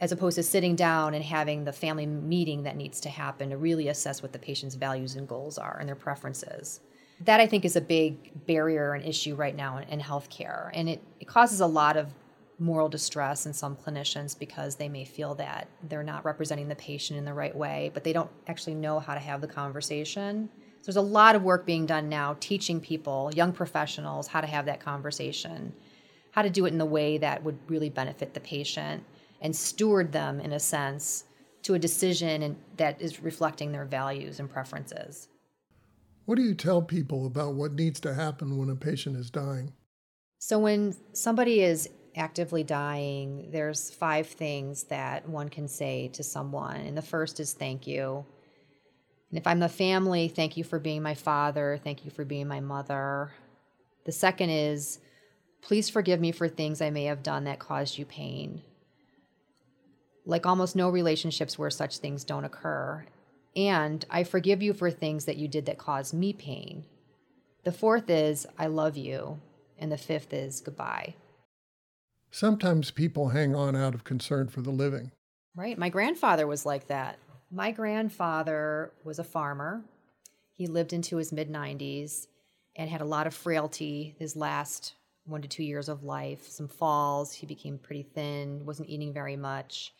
as 0.00 0.12
opposed 0.12 0.36
to 0.36 0.42
sitting 0.42 0.76
down 0.76 1.14
and 1.14 1.24
having 1.24 1.64
the 1.64 1.72
family 1.72 2.06
meeting 2.06 2.64
that 2.64 2.76
needs 2.76 3.00
to 3.00 3.08
happen 3.08 3.50
to 3.50 3.56
really 3.56 3.88
assess 3.88 4.22
what 4.22 4.32
the 4.32 4.38
patient's 4.38 4.74
values 4.74 5.16
and 5.16 5.26
goals 5.26 5.56
are 5.56 5.78
and 5.80 5.88
their 5.88 5.96
preferences 5.96 6.80
that 7.20 7.40
I 7.40 7.46
think 7.46 7.64
is 7.64 7.76
a 7.76 7.80
big 7.80 8.46
barrier 8.46 8.94
and 8.94 9.04
issue 9.04 9.34
right 9.34 9.56
now 9.56 9.78
in, 9.78 9.84
in 9.88 10.00
healthcare. 10.00 10.70
And 10.72 10.88
it, 10.88 11.02
it 11.20 11.26
causes 11.26 11.60
a 11.60 11.66
lot 11.66 11.96
of 11.96 12.14
moral 12.60 12.88
distress 12.88 13.46
in 13.46 13.52
some 13.52 13.76
clinicians 13.76 14.38
because 14.38 14.76
they 14.76 14.88
may 14.88 15.04
feel 15.04 15.34
that 15.36 15.68
they're 15.88 16.02
not 16.02 16.24
representing 16.24 16.68
the 16.68 16.74
patient 16.74 17.18
in 17.18 17.24
the 17.24 17.34
right 17.34 17.54
way, 17.54 17.90
but 17.94 18.02
they 18.04 18.12
don't 18.12 18.30
actually 18.46 18.74
know 18.74 18.98
how 18.98 19.14
to 19.14 19.20
have 19.20 19.40
the 19.40 19.46
conversation. 19.46 20.48
So 20.80 20.86
there's 20.86 20.96
a 20.96 21.00
lot 21.00 21.36
of 21.36 21.42
work 21.42 21.66
being 21.66 21.86
done 21.86 22.08
now 22.08 22.36
teaching 22.40 22.80
people, 22.80 23.30
young 23.34 23.52
professionals, 23.52 24.26
how 24.26 24.40
to 24.40 24.46
have 24.46 24.66
that 24.66 24.80
conversation, 24.80 25.72
how 26.32 26.42
to 26.42 26.50
do 26.50 26.66
it 26.66 26.72
in 26.72 26.78
the 26.78 26.86
way 26.86 27.18
that 27.18 27.42
would 27.44 27.58
really 27.68 27.90
benefit 27.90 28.34
the 28.34 28.40
patient. 28.40 29.04
and 29.40 29.54
steward 29.54 30.10
them 30.10 30.40
in 30.40 30.52
a 30.52 30.58
sense 30.58 31.24
to 31.62 31.74
a 31.74 31.78
decision 31.78 32.42
and 32.42 32.56
that 32.76 33.00
is 33.00 33.22
reflecting 33.22 33.70
their 33.70 33.84
values 33.84 34.40
and 34.40 34.50
preferences. 34.50 35.28
What 36.28 36.36
do 36.36 36.42
you 36.42 36.54
tell 36.54 36.82
people 36.82 37.24
about 37.24 37.54
what 37.54 37.72
needs 37.72 38.00
to 38.00 38.12
happen 38.12 38.58
when 38.58 38.68
a 38.68 38.76
patient 38.76 39.16
is 39.16 39.30
dying? 39.30 39.72
So, 40.38 40.58
when 40.58 40.94
somebody 41.14 41.62
is 41.62 41.88
actively 42.14 42.62
dying, 42.62 43.48
there's 43.50 43.88
five 43.88 44.26
things 44.26 44.82
that 44.90 45.26
one 45.26 45.48
can 45.48 45.68
say 45.68 46.08
to 46.08 46.22
someone. 46.22 46.76
And 46.76 46.98
the 46.98 47.00
first 47.00 47.40
is 47.40 47.54
thank 47.54 47.86
you. 47.86 48.26
And 49.30 49.38
if 49.38 49.46
I'm 49.46 49.58
the 49.58 49.70
family, 49.70 50.28
thank 50.28 50.58
you 50.58 50.64
for 50.64 50.78
being 50.78 51.02
my 51.02 51.14
father. 51.14 51.80
Thank 51.82 52.04
you 52.04 52.10
for 52.10 52.26
being 52.26 52.46
my 52.46 52.60
mother. 52.60 53.32
The 54.04 54.12
second 54.12 54.50
is 54.50 54.98
please 55.62 55.88
forgive 55.88 56.20
me 56.20 56.32
for 56.32 56.46
things 56.46 56.82
I 56.82 56.90
may 56.90 57.04
have 57.04 57.22
done 57.22 57.44
that 57.44 57.58
caused 57.58 57.96
you 57.96 58.04
pain. 58.04 58.60
Like 60.26 60.44
almost 60.44 60.76
no 60.76 60.90
relationships 60.90 61.58
where 61.58 61.70
such 61.70 61.96
things 61.96 62.22
don't 62.22 62.44
occur. 62.44 63.06
And 63.58 64.06
I 64.08 64.22
forgive 64.22 64.62
you 64.62 64.72
for 64.72 64.88
things 64.88 65.24
that 65.24 65.36
you 65.36 65.48
did 65.48 65.66
that 65.66 65.78
caused 65.78 66.14
me 66.14 66.32
pain. 66.32 66.84
The 67.64 67.72
fourth 67.72 68.08
is 68.08 68.46
I 68.56 68.68
love 68.68 68.96
you. 68.96 69.40
And 69.80 69.90
the 69.90 69.98
fifth 69.98 70.32
is 70.32 70.60
goodbye. 70.60 71.16
Sometimes 72.30 72.92
people 72.92 73.30
hang 73.30 73.56
on 73.56 73.74
out 73.74 73.96
of 73.96 74.04
concern 74.04 74.46
for 74.46 74.60
the 74.60 74.70
living. 74.70 75.10
Right. 75.56 75.76
My 75.76 75.88
grandfather 75.88 76.46
was 76.46 76.64
like 76.64 76.86
that. 76.86 77.18
My 77.50 77.72
grandfather 77.72 78.92
was 79.02 79.18
a 79.18 79.24
farmer. 79.24 79.82
He 80.52 80.68
lived 80.68 80.92
into 80.92 81.16
his 81.16 81.32
mid 81.32 81.50
90s 81.50 82.28
and 82.76 82.88
had 82.88 83.00
a 83.00 83.06
lot 83.06 83.26
of 83.26 83.34
frailty 83.34 84.14
his 84.20 84.36
last 84.36 84.94
one 85.24 85.42
to 85.42 85.48
two 85.48 85.64
years 85.64 85.88
of 85.88 86.04
life, 86.04 86.46
some 86.46 86.68
falls. 86.68 87.32
He 87.32 87.44
became 87.44 87.76
pretty 87.76 88.04
thin, 88.04 88.64
wasn't 88.64 88.88
eating 88.88 89.12
very 89.12 89.36
much. 89.36 89.92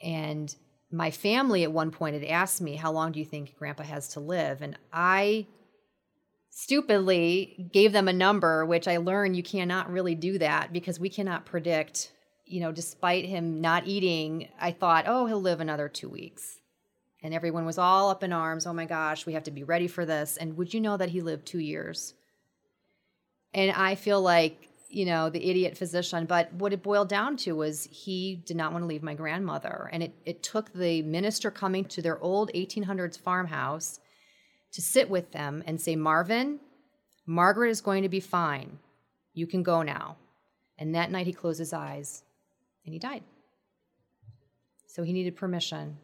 And 0.00 0.54
my 0.90 1.10
family 1.10 1.64
at 1.64 1.72
one 1.72 1.90
point 1.90 2.14
had 2.14 2.24
asked 2.24 2.60
me, 2.60 2.76
How 2.76 2.92
long 2.92 3.12
do 3.12 3.18
you 3.18 3.24
think 3.24 3.56
grandpa 3.58 3.84
has 3.84 4.08
to 4.08 4.20
live? 4.20 4.62
And 4.62 4.76
I 4.92 5.46
stupidly 6.50 7.68
gave 7.72 7.92
them 7.92 8.08
a 8.08 8.12
number, 8.12 8.64
which 8.64 8.88
I 8.88 8.96
learned 8.96 9.36
you 9.36 9.42
cannot 9.42 9.90
really 9.90 10.14
do 10.14 10.38
that 10.38 10.72
because 10.72 10.98
we 10.98 11.08
cannot 11.08 11.46
predict. 11.46 12.12
You 12.46 12.60
know, 12.60 12.72
despite 12.72 13.26
him 13.26 13.60
not 13.60 13.86
eating, 13.86 14.48
I 14.58 14.72
thought, 14.72 15.04
oh, 15.06 15.26
he'll 15.26 15.40
live 15.40 15.60
another 15.60 15.88
two 15.88 16.08
weeks. 16.08 16.58
And 17.22 17.34
everyone 17.34 17.66
was 17.66 17.76
all 17.76 18.08
up 18.08 18.22
in 18.22 18.32
arms. 18.32 18.66
Oh 18.66 18.72
my 18.72 18.86
gosh, 18.86 19.26
we 19.26 19.34
have 19.34 19.42
to 19.44 19.50
be 19.50 19.64
ready 19.64 19.86
for 19.86 20.06
this. 20.06 20.38
And 20.38 20.56
would 20.56 20.72
you 20.72 20.80
know 20.80 20.96
that 20.96 21.10
he 21.10 21.20
lived 21.20 21.46
two 21.46 21.58
years? 21.58 22.14
And 23.52 23.70
I 23.72 23.96
feel 23.96 24.22
like, 24.22 24.68
you 24.88 25.04
know, 25.04 25.28
the 25.28 25.50
idiot 25.50 25.76
physician. 25.76 26.24
But 26.24 26.52
what 26.54 26.72
it 26.72 26.82
boiled 26.82 27.08
down 27.08 27.36
to 27.38 27.52
was 27.52 27.88
he 27.90 28.42
did 28.46 28.56
not 28.56 28.72
want 28.72 28.82
to 28.82 28.86
leave 28.86 29.02
my 29.02 29.14
grandmother. 29.14 29.90
And 29.92 30.02
it, 30.02 30.14
it 30.24 30.42
took 30.42 30.72
the 30.72 31.02
minister 31.02 31.50
coming 31.50 31.84
to 31.86 32.02
their 32.02 32.18
old 32.20 32.50
1800s 32.54 33.18
farmhouse 33.18 34.00
to 34.72 34.82
sit 34.82 35.10
with 35.10 35.32
them 35.32 35.62
and 35.66 35.80
say, 35.80 35.94
Marvin, 35.94 36.60
Margaret 37.26 37.70
is 37.70 37.80
going 37.80 38.02
to 38.02 38.08
be 38.08 38.20
fine. 38.20 38.78
You 39.34 39.46
can 39.46 39.62
go 39.62 39.82
now. 39.82 40.16
And 40.78 40.94
that 40.94 41.10
night 41.10 41.26
he 41.26 41.32
closed 41.32 41.58
his 41.58 41.72
eyes 41.72 42.22
and 42.84 42.92
he 42.92 42.98
died. 42.98 43.22
So 44.86 45.02
he 45.02 45.12
needed 45.12 45.36
permission. 45.36 45.98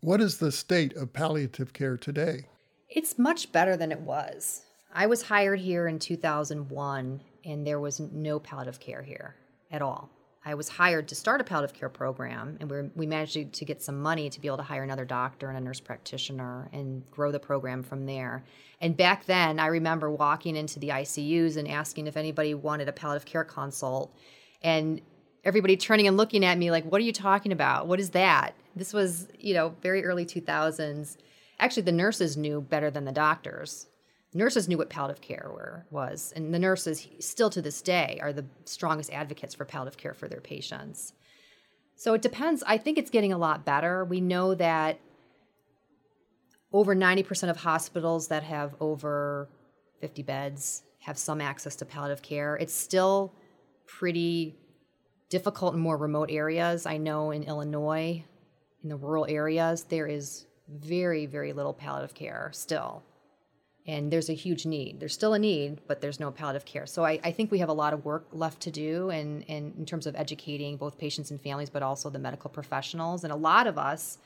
What 0.00 0.20
is 0.20 0.38
the 0.38 0.50
state 0.50 0.96
of 0.96 1.12
palliative 1.12 1.72
care 1.72 1.96
today? 1.96 2.46
It's 2.88 3.18
much 3.18 3.52
better 3.52 3.76
than 3.76 3.92
it 3.92 4.00
was. 4.00 4.62
I 4.92 5.06
was 5.06 5.22
hired 5.22 5.60
here 5.60 5.86
in 5.86 5.98
2001 5.98 7.20
and 7.44 7.66
there 7.66 7.80
was 7.80 8.00
no 8.00 8.38
palliative 8.38 8.80
care 8.80 9.02
here 9.02 9.34
at 9.70 9.82
all. 9.82 10.10
I 10.44 10.54
was 10.54 10.68
hired 10.68 11.06
to 11.08 11.14
start 11.14 11.40
a 11.40 11.44
palliative 11.44 11.76
care 11.76 11.88
program, 11.88 12.56
and 12.60 12.68
we, 12.68 12.82
we 12.96 13.06
managed 13.06 13.34
to, 13.34 13.44
to, 13.44 13.64
get 13.64 13.80
some 13.80 14.02
money 14.02 14.28
to 14.28 14.40
be 14.40 14.48
able 14.48 14.56
to 14.56 14.64
hire 14.64 14.82
another 14.82 15.04
doctor 15.04 15.48
and 15.48 15.56
a 15.56 15.60
nurse 15.60 15.78
practitioner 15.78 16.68
and 16.72 17.08
grow 17.12 17.30
the 17.30 17.38
program 17.38 17.84
from 17.84 18.06
there. 18.06 18.44
And 18.80 18.96
back 18.96 19.26
then, 19.26 19.60
I 19.60 19.66
remember 19.66 20.10
walking 20.10 20.56
into 20.56 20.80
the 20.80 20.88
ICUs 20.88 21.56
and 21.56 21.68
asking 21.68 22.08
if 22.08 22.16
anybody 22.16 22.54
wanted 22.54 22.88
a 22.88 22.92
palliative 22.92 23.24
care 23.24 23.44
consult, 23.44 24.12
and 24.62 25.00
everybody 25.44 25.76
turning 25.76 26.08
and 26.08 26.16
looking 26.16 26.44
at 26.44 26.58
me 26.58 26.72
like, 26.72 26.84
"What 26.90 27.00
are 27.00 27.04
you 27.04 27.12
talking 27.12 27.52
about? 27.52 27.86
What 27.86 28.00
is 28.00 28.10
that?" 28.10 28.54
This 28.74 28.92
was, 28.92 29.28
you 29.38 29.54
know, 29.54 29.76
very 29.80 30.04
early 30.04 30.26
2000s. 30.26 31.18
Actually, 31.60 31.82
the 31.82 31.92
nurses 31.92 32.36
knew 32.36 32.60
better 32.60 32.90
than 32.90 33.04
the 33.04 33.12
doctors 33.12 33.86
nurses 34.34 34.68
knew 34.68 34.78
what 34.78 34.90
palliative 34.90 35.20
care 35.20 35.50
were, 35.52 35.86
was, 35.90 36.32
and 36.34 36.52
the 36.52 36.58
nurses 36.58 37.06
still 37.20 37.50
to 37.50 37.62
this 37.62 37.82
day 37.82 38.18
are 38.22 38.32
the 38.32 38.44
strongest 38.64 39.12
advocates 39.12 39.54
for 39.54 39.64
palliative 39.64 39.98
care 39.98 40.14
for 40.14 40.28
their 40.28 40.40
patients. 40.40 41.12
So 41.96 42.14
it 42.14 42.22
depends. 42.22 42.62
I 42.66 42.78
think 42.78 42.98
it's 42.98 43.10
getting 43.10 43.32
a 43.32 43.38
lot 43.38 43.64
better. 43.64 44.04
We 44.04 44.20
know 44.20 44.54
that 44.54 44.98
over 46.72 46.96
90% 46.96 47.50
of 47.50 47.58
hospitals 47.58 48.28
that 48.28 48.42
have 48.42 48.74
over 48.80 49.48
50 50.00 50.22
beds 50.22 50.82
have 51.00 51.18
some 51.18 51.40
access 51.40 51.76
to 51.76 51.84
palliative 51.84 52.22
care. 52.22 52.56
It's 52.56 52.72
still 52.74 53.34
pretty 53.86 54.56
difficult 55.28 55.74
in 55.74 55.80
more 55.80 55.96
remote 55.96 56.30
areas. 56.30 56.86
I 56.86 56.96
know 56.96 57.30
in 57.30 57.42
Illinois, 57.42 58.24
in 58.82 58.88
the 58.88 58.96
rural 58.96 59.26
areas, 59.28 59.84
there 59.84 60.06
is 60.06 60.46
very, 60.68 61.26
very 61.26 61.52
little 61.52 61.74
palliative 61.74 62.14
care 62.14 62.50
still 62.52 63.02
and 63.86 64.12
there's 64.12 64.30
a 64.30 64.34
huge 64.34 64.64
need. 64.64 65.00
There's 65.00 65.14
still 65.14 65.34
a 65.34 65.38
need, 65.38 65.80
but 65.88 66.00
there's 66.00 66.20
no 66.20 66.30
palliative 66.30 66.64
care. 66.64 66.86
So 66.86 67.04
I, 67.04 67.18
I, 67.24 67.32
think 67.32 67.50
we 67.50 67.58
have 67.58 67.68
a 67.68 67.72
lot 67.72 67.92
of 67.92 68.04
work 68.04 68.28
left 68.32 68.60
to 68.62 68.70
do, 68.70 69.10
and, 69.10 69.42
in 69.42 69.84
terms 69.86 70.06
of 70.06 70.14
educating 70.14 70.76
both 70.76 70.98
patients 70.98 71.32
and 71.32 71.40
families, 71.40 71.68
but 71.68 71.82
also 71.82 72.08
the 72.08 72.18
medical 72.18 72.48
professionals. 72.48 73.24
And 73.24 73.32
a 73.32 73.36
lot 73.36 73.66
of 73.66 73.78
us 73.78 74.18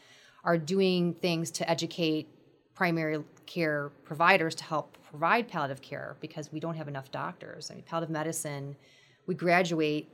are 0.45 0.59
doing 0.59 1.14
things 1.14 1.51
to 1.53 1.71
educate 1.71 2.29
primary 2.75 3.25
care 3.47 3.90
providers 4.05 4.55
to 4.57 4.64
help 4.64 4.99
provide 5.09 5.49
palliative 5.49 5.81
care 5.81 6.16
because 6.21 6.53
we 6.53 6.61
don't 6.61 6.75
have 6.75 6.88
enough 6.88 7.11
doctors. 7.11 7.71
I 7.71 7.75
mean, 7.75 7.85
palliative 7.85 8.12
medicine, 8.12 8.77
we 9.27 9.35
graduate 9.35 10.09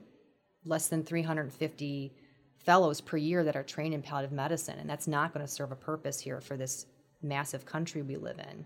less 0.64 0.86
than 0.86 1.02
350 1.02 2.12
fellows 2.58 3.00
per 3.00 3.16
year 3.16 3.42
that 3.42 3.56
are 3.56 3.64
trained 3.64 3.94
in 3.94 4.02
palliative 4.02 4.30
medicine, 4.30 4.78
and 4.78 4.88
that's 4.88 5.08
not 5.08 5.34
going 5.34 5.44
to 5.44 5.50
serve 5.50 5.72
a 5.72 5.76
purpose 5.76 6.20
here 6.20 6.40
for 6.40 6.56
this 6.56 6.86
massive 7.20 7.66
country 7.66 8.02
we 8.02 8.16
live 8.16 8.38
in. 8.38 8.64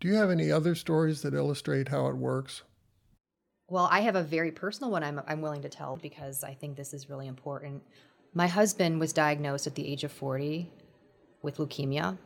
Do 0.00 0.08
you 0.08 0.14
have 0.14 0.30
any 0.30 0.50
other 0.50 0.74
stories 0.74 1.22
that 1.22 1.34
illustrate 1.34 1.88
how 1.88 2.08
it 2.08 2.16
works? 2.16 2.62
Well, 3.68 3.88
I 3.90 4.00
have 4.00 4.16
a 4.16 4.22
very 4.22 4.50
personal 4.50 4.90
one 4.90 5.02
I'm, 5.02 5.20
I'm 5.26 5.40
willing 5.40 5.62
to 5.62 5.68
tell 5.68 5.96
because 5.96 6.44
I 6.44 6.54
think 6.54 6.76
this 6.76 6.92
is 6.92 7.08
really 7.08 7.26
important. 7.26 7.82
My 8.34 8.46
husband 8.46 9.00
was 9.00 9.12
diagnosed 9.12 9.66
at 9.66 9.74
the 9.74 9.86
age 9.86 10.04
of 10.04 10.12
40 10.12 10.70
with 11.42 11.56
leukemia. 11.56 12.18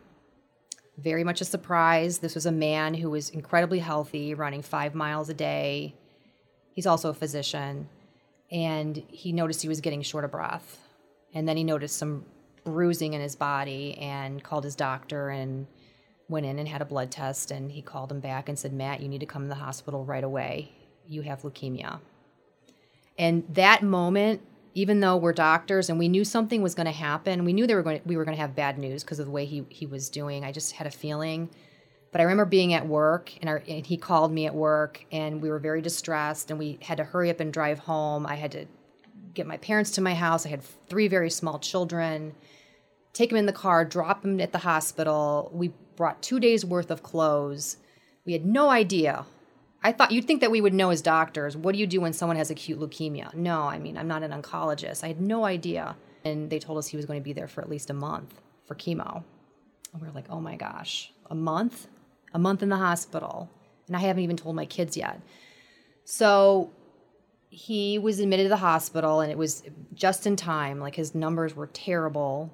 Very 0.97 1.23
much 1.23 1.41
a 1.41 1.45
surprise. 1.45 2.19
This 2.19 2.35
was 2.35 2.47
a 2.47 2.53
man 2.53 2.95
who 2.95 3.11
was 3.11 3.31
incredibly 3.31 3.79
healthy, 3.79 4.35
running 4.35 4.63
five 4.63 4.95
miles 4.95 5.29
a 5.29 5.35
day. 5.35 5.95
He's 6.73 6.87
also 6.87 7.11
a 7.11 7.15
physician. 7.15 7.89
And 8.51 8.97
he 9.09 9.33
noticed 9.33 9.63
he 9.63 9.69
was 9.69 9.81
getting 9.81 10.03
short 10.03 10.25
of 10.25 10.33
breath. 10.33 10.79
And 11.35 11.47
then 11.47 11.57
he 11.57 11.63
noticed 11.63 11.97
some 11.97 12.25
bruising 12.65 13.13
in 13.13 13.21
his 13.21 13.37
body 13.37 13.97
and 13.99 14.43
called 14.43 14.65
his 14.65 14.75
doctor 14.75 15.29
and 15.29 15.67
went 16.29 16.47
in 16.47 16.59
and 16.59 16.69
had 16.69 16.83
a 16.83 16.85
blood 16.85 17.11
test, 17.11 17.51
and 17.51 17.73
he 17.73 17.83
called 17.83 18.13
him 18.13 18.21
back 18.21 18.49
and 18.49 18.59
said, 18.59 18.73
Matt, 18.73 19.01
you 19.01 19.09
need 19.09 19.21
to 19.21 19.27
come 19.27 19.43
to 19.43 19.49
the 19.49 19.55
hospital 19.55 20.05
right 20.05 20.25
away. 20.25 20.73
You 21.07 21.23
have 21.23 21.43
leukemia. 21.43 22.01
And 23.19 23.45
that 23.55 23.83
moment, 23.83 24.43
even 24.75 25.01
though 25.01 25.17
we're 25.17 25.33
doctors 25.33 25.89
and 25.89 25.99
we 25.99 26.09
knew 26.09 26.25
something 26.25 26.63
was 26.63 26.75
going 26.75 26.87
to 26.87 26.93
happen, 26.93 27.45
we 27.45 27.53
knew 27.53 27.67
they 27.67 27.75
were 27.75 27.83
going 27.83 28.01
we 28.05 28.17
were 28.17 28.25
going 28.25 28.37
to 28.37 28.41
have 28.41 28.55
bad 28.55 28.79
news 28.79 29.03
because 29.03 29.19
of 29.19 29.27
the 29.27 29.33
way 29.33 29.45
he, 29.45 29.65
he 29.71 29.87
was 29.87 30.09
doing. 30.09 30.45
I 30.45 30.53
just 30.53 30.73
had 30.73 30.87
a 30.87 30.91
feeling. 30.91 31.51
But 32.11 32.21
I 32.21 32.25
remember 32.25 32.47
being 32.47 32.73
at 32.73 32.87
work, 32.87 33.33
and, 33.41 33.51
our, 33.51 33.63
and 33.69 33.85
he 33.85 33.99
called 33.99 34.33
me 34.33 34.47
at 34.47 34.55
work, 34.55 35.05
and 35.13 35.43
we 35.43 35.51
were 35.51 35.59
very 35.59 35.83
distressed, 35.83 36.51
and 36.51 36.59
we 36.59 36.79
had 36.81 36.97
to 36.99 37.05
hurry 37.05 37.29
up 37.29 37.41
and 37.41 37.53
drive 37.53 37.81
home. 37.81 38.27
I 38.27 38.37
had 38.37 38.53
to 38.53 38.67
get 39.35 39.47
my 39.47 39.59
parents 39.59 39.91
to 39.93 40.01
my 40.01 40.15
house. 40.15 40.47
I 40.47 40.49
had 40.49 40.63
three 40.63 41.09
very 41.09 41.29
small 41.29 41.59
children. 41.59 42.35
Take 43.13 43.31
them 43.31 43.39
in 43.39 43.47
the 43.47 43.53
car, 43.53 43.85
drop 43.85 44.23
them 44.23 44.41
at 44.41 44.53
the 44.53 44.59
hospital. 44.59 45.51
We 45.53 45.73
brought 45.99 46.23
two 46.23 46.41
days 46.41 46.65
worth 46.65 46.91
of 46.91 47.03
clothes. 47.03 47.77
We 48.25 48.33
had 48.33 48.47
no 48.47 48.71
idea. 48.71 49.27
I 49.83 49.93
thought 49.93 50.13
you'd 50.13 50.27
think 50.27 50.41
that 50.41 50.51
we 50.51 50.61
would 50.61 50.73
know 50.73 50.91
as 50.91 51.03
doctors. 51.03 51.57
What 51.57 51.73
do 51.73 51.79
you 51.79 51.87
do 51.87 52.01
when 52.01 52.13
someone 52.13 52.37
has 52.37 52.51
acute 52.51 52.79
leukemia? 52.79 53.35
No, 53.35 53.63
I 53.63 53.79
mean, 53.79 53.99
I'm 53.99 54.09
not 54.09 54.23
an 54.23 54.31
oncologist. 54.31 55.03
I 55.03 55.09
had 55.09 55.21
no 55.21 55.45
idea. 55.45 55.97
And 56.25 56.51
they 56.51 56.61
told 56.61 56.79
us 56.79 56.87
he 56.87 56.97
was 56.97 57.05
going 57.05 57.21
to 57.21 57.25
be 57.25 57.33
there 57.33 57.49
for 57.49 57.61
at 57.63 57.69
least 57.69 57.91
a 57.91 57.95
month 57.95 58.41
for 58.65 58.77
chemo. 58.77 59.25
And 59.93 60.01
we 60.01 60.07
were 60.07 60.15
like, 60.15 60.31
oh 60.31 60.41
my 60.41 60.57
gosh, 60.57 61.13
a 61.31 61.35
month? 61.35 61.89
A 62.33 62.39
month 62.39 62.63
in 62.63 62.69
the 62.69 62.77
hospital. 62.77 63.51
And 63.89 63.97
I 63.97 64.01
haven't 64.01 64.23
even 64.23 64.37
told 64.37 64.55
my 64.55 64.67
kids 64.67 64.97
yet. 64.97 65.21
So 66.05 66.71
he 67.51 67.99
was 67.99 68.21
admitted 68.21 68.45
to 68.45 68.49
the 68.51 68.57
hospital 68.57 69.21
and 69.21 69.33
it 69.33 69.39
was 69.39 69.65
just 69.95 70.27
in 70.27 70.37
time. 70.37 70.79
Like 70.79 70.95
his 70.95 71.15
numbers 71.15 71.57
were 71.57 71.67
terrible. 71.67 72.53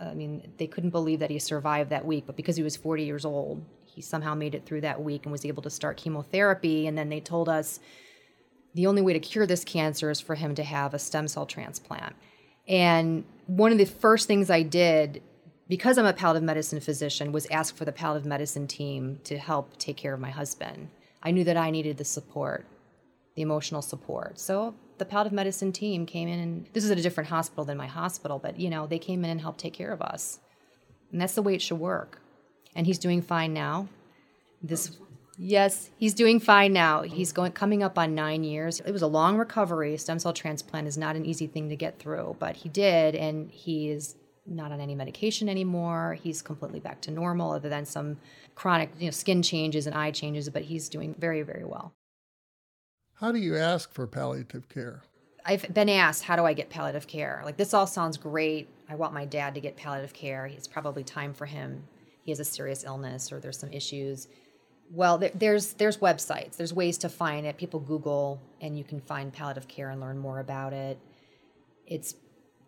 I 0.00 0.14
mean, 0.14 0.52
they 0.58 0.66
couldn't 0.66 0.90
believe 0.90 1.20
that 1.20 1.30
he 1.30 1.38
survived 1.38 1.90
that 1.90 2.04
week, 2.04 2.24
but 2.26 2.36
because 2.36 2.56
he 2.56 2.62
was 2.62 2.76
40 2.76 3.04
years 3.04 3.24
old, 3.24 3.64
he 3.84 4.02
somehow 4.02 4.34
made 4.34 4.54
it 4.54 4.66
through 4.66 4.82
that 4.82 5.02
week 5.02 5.24
and 5.24 5.32
was 5.32 5.44
able 5.44 5.62
to 5.62 5.70
start 5.70 5.96
chemotherapy. 5.96 6.86
And 6.86 6.98
then 6.98 7.08
they 7.08 7.20
told 7.20 7.48
us 7.48 7.80
the 8.74 8.86
only 8.86 9.00
way 9.00 9.14
to 9.14 9.20
cure 9.20 9.46
this 9.46 9.64
cancer 9.64 10.10
is 10.10 10.20
for 10.20 10.34
him 10.34 10.54
to 10.54 10.62
have 10.62 10.92
a 10.92 10.98
stem 10.98 11.28
cell 11.28 11.46
transplant. 11.46 12.14
And 12.68 13.24
one 13.46 13.72
of 13.72 13.78
the 13.78 13.86
first 13.86 14.26
things 14.26 14.50
I 14.50 14.62
did, 14.62 15.22
because 15.68 15.96
I'm 15.96 16.04
a 16.06 16.12
palliative 16.12 16.44
medicine 16.44 16.80
physician, 16.80 17.32
was 17.32 17.46
ask 17.46 17.74
for 17.74 17.84
the 17.84 17.92
palliative 17.92 18.26
medicine 18.26 18.66
team 18.66 19.20
to 19.24 19.38
help 19.38 19.78
take 19.78 19.96
care 19.96 20.12
of 20.12 20.20
my 20.20 20.30
husband. 20.30 20.88
I 21.22 21.30
knew 21.30 21.44
that 21.44 21.56
I 21.56 21.70
needed 21.70 21.96
the 21.96 22.04
support, 22.04 22.66
the 23.34 23.42
emotional 23.42 23.82
support. 23.82 24.38
So 24.38 24.74
the 24.98 25.04
palliative 25.04 25.32
medicine 25.32 25.72
team 25.72 26.06
came 26.06 26.28
in, 26.28 26.38
and 26.38 26.66
this 26.72 26.84
is 26.84 26.90
at 26.90 26.98
a 26.98 27.02
different 27.02 27.30
hospital 27.30 27.64
than 27.64 27.76
my 27.76 27.86
hospital, 27.86 28.38
but 28.38 28.58
you 28.58 28.70
know, 28.70 28.86
they 28.86 28.98
came 28.98 29.24
in 29.24 29.30
and 29.30 29.40
helped 29.40 29.60
take 29.60 29.74
care 29.74 29.92
of 29.92 30.02
us. 30.02 30.40
And 31.12 31.20
that's 31.20 31.34
the 31.34 31.42
way 31.42 31.54
it 31.54 31.62
should 31.62 31.78
work. 31.78 32.20
And 32.74 32.86
he's 32.86 32.98
doing 32.98 33.22
fine 33.22 33.52
now. 33.54 33.88
This 34.62 34.96
Yes, 35.38 35.90
he's 35.98 36.14
doing 36.14 36.40
fine 36.40 36.72
now. 36.72 37.02
He's 37.02 37.30
going 37.32 37.52
coming 37.52 37.82
up 37.82 37.98
on 37.98 38.14
9 38.14 38.42
years. 38.42 38.80
It 38.80 38.92
was 38.92 39.02
a 39.02 39.06
long 39.06 39.36
recovery. 39.36 39.96
Stem 39.98 40.18
cell 40.18 40.32
transplant 40.32 40.88
is 40.88 40.96
not 40.96 41.14
an 41.14 41.26
easy 41.26 41.46
thing 41.46 41.68
to 41.68 41.76
get 41.76 41.98
through, 41.98 42.36
but 42.38 42.56
he 42.56 42.70
did 42.70 43.14
and 43.14 43.50
he 43.50 43.90
is 43.90 44.16
not 44.46 44.72
on 44.72 44.80
any 44.80 44.94
medication 44.94 45.48
anymore. 45.48 46.16
He's 46.22 46.40
completely 46.40 46.80
back 46.80 47.02
to 47.02 47.10
normal 47.10 47.52
other 47.52 47.68
than 47.68 47.84
some 47.84 48.16
chronic, 48.54 48.90
you 48.98 49.06
know, 49.06 49.10
skin 49.10 49.42
changes 49.42 49.86
and 49.86 49.94
eye 49.94 50.10
changes, 50.10 50.48
but 50.48 50.62
he's 50.62 50.88
doing 50.88 51.14
very 51.18 51.42
very 51.42 51.64
well. 51.64 51.92
How 53.20 53.32
do 53.32 53.38
you 53.38 53.56
ask 53.56 53.92
for 53.92 54.06
palliative 54.06 54.68
care? 54.68 55.02
I've 55.44 55.72
been 55.72 55.88
asked, 55.88 56.24
how 56.24 56.36
do 56.36 56.44
I 56.44 56.52
get 56.52 56.70
palliative 56.70 57.06
care? 57.06 57.40
Like, 57.44 57.56
this 57.56 57.72
all 57.72 57.86
sounds 57.86 58.16
great. 58.16 58.68
I 58.88 58.94
want 58.94 59.14
my 59.14 59.24
dad 59.24 59.54
to 59.54 59.60
get 59.60 59.76
palliative 59.76 60.12
care. 60.12 60.46
It's 60.46 60.66
probably 60.66 61.04
time 61.04 61.32
for 61.32 61.46
him. 61.46 61.84
He 62.22 62.30
has 62.32 62.40
a 62.40 62.44
serious 62.44 62.84
illness 62.84 63.30
or 63.32 63.40
there's 63.40 63.58
some 63.58 63.72
issues 63.72 64.28
well, 64.90 65.18
there, 65.18 65.30
there's 65.34 65.72
there's 65.74 65.98
websites. 65.98 66.56
There's 66.56 66.72
ways 66.72 66.98
to 66.98 67.08
find 67.08 67.46
it. 67.46 67.56
People 67.56 67.80
Google, 67.80 68.40
and 68.60 68.78
you 68.78 68.84
can 68.84 69.00
find 69.00 69.32
palliative 69.32 69.68
care 69.68 69.90
and 69.90 70.00
learn 70.00 70.18
more 70.18 70.38
about 70.40 70.72
it. 70.72 70.98
It's 71.86 72.14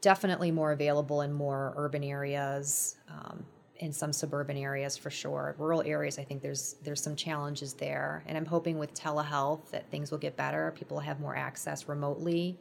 definitely 0.01 0.51
more 0.51 0.73
available 0.73 1.23
in 1.23 1.33
more 1.33 1.75
urban 1.77 2.05
areas, 2.05 2.97
um, 3.09 3.45
in 3.79 3.93
some 3.93 4.13
suburban 4.13 4.57
areas 4.57 4.97
for 4.97 5.11
sure. 5.11 5.55
Rural 5.59 5.83
areas, 5.83 6.19
I 6.19 6.25
think 6.25 6.43
there's 6.43 6.77
there's 6.83 7.03
some 7.03 7.17
challenges 7.17 7.75
there, 7.75 8.25
and 8.27 8.37
I'm 8.37 8.47
hoping 8.47 8.79
with 8.79 8.95
telehealth 8.95 9.71
that 9.71 9.91
things 9.91 10.11
will 10.11 10.19
get 10.19 10.37
better. 10.37 10.73
People 10.77 10.99
have 11.01 11.21
more 11.21 11.37
access 11.37 11.89
remotely 11.89 12.59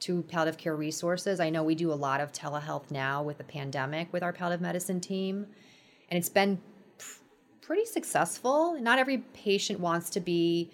to 0.00 0.22
palliative 0.22 0.58
care 0.58 0.76
resources. 0.76 1.40
I 1.40 1.50
know 1.50 1.64
we 1.64 1.74
do 1.74 1.92
a 1.92 1.94
lot 1.94 2.20
of 2.20 2.32
telehealth 2.32 2.90
now 2.90 3.22
with 3.22 3.38
the 3.38 3.44
pandemic 3.44 4.12
with 4.12 4.22
our 4.22 4.32
palliative 4.32 4.60
medicine 4.60 5.00
team, 5.00 5.46
and 6.10 6.18
it's 6.18 6.28
been 6.28 6.60
pretty 7.62 7.84
successful. 7.84 8.78
Not 8.80 8.98
every 8.98 9.18
patient 9.18 9.80
wants 9.80 10.10
to 10.10 10.20
be 10.20 10.70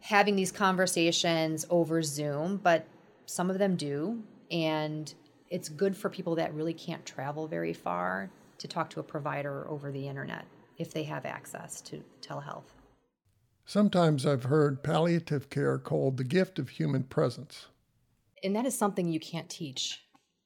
having 0.00 0.36
these 0.36 0.52
conversations 0.52 1.64
over 1.70 2.02
Zoom, 2.02 2.58
but 2.62 2.86
some 3.24 3.48
of 3.50 3.58
them 3.58 3.76
do. 3.76 4.22
And 4.50 5.12
it's 5.48 5.70
good 5.70 5.96
for 5.96 6.10
people 6.10 6.34
that 6.34 6.52
really 6.52 6.74
can't 6.74 7.04
travel 7.06 7.46
very 7.46 7.72
far 7.72 8.30
to 8.58 8.68
talk 8.68 8.90
to 8.90 9.00
a 9.00 9.02
provider 9.02 9.68
over 9.68 9.90
the 9.90 10.08
internet 10.08 10.46
if 10.78 10.92
they 10.92 11.04
have 11.04 11.24
access 11.24 11.80
to 11.82 12.02
telehealth. 12.20 12.72
Sometimes 13.66 14.26
I've 14.26 14.44
heard 14.44 14.82
palliative 14.82 15.48
care 15.48 15.78
called 15.78 16.16
the 16.16 16.24
gift 16.24 16.58
of 16.58 16.68
human 16.68 17.04
presence. 17.04 17.66
And 18.42 18.54
that 18.56 18.66
is 18.66 18.76
something 18.76 19.08
you 19.08 19.20
can't 19.20 19.48
teach 19.48 20.04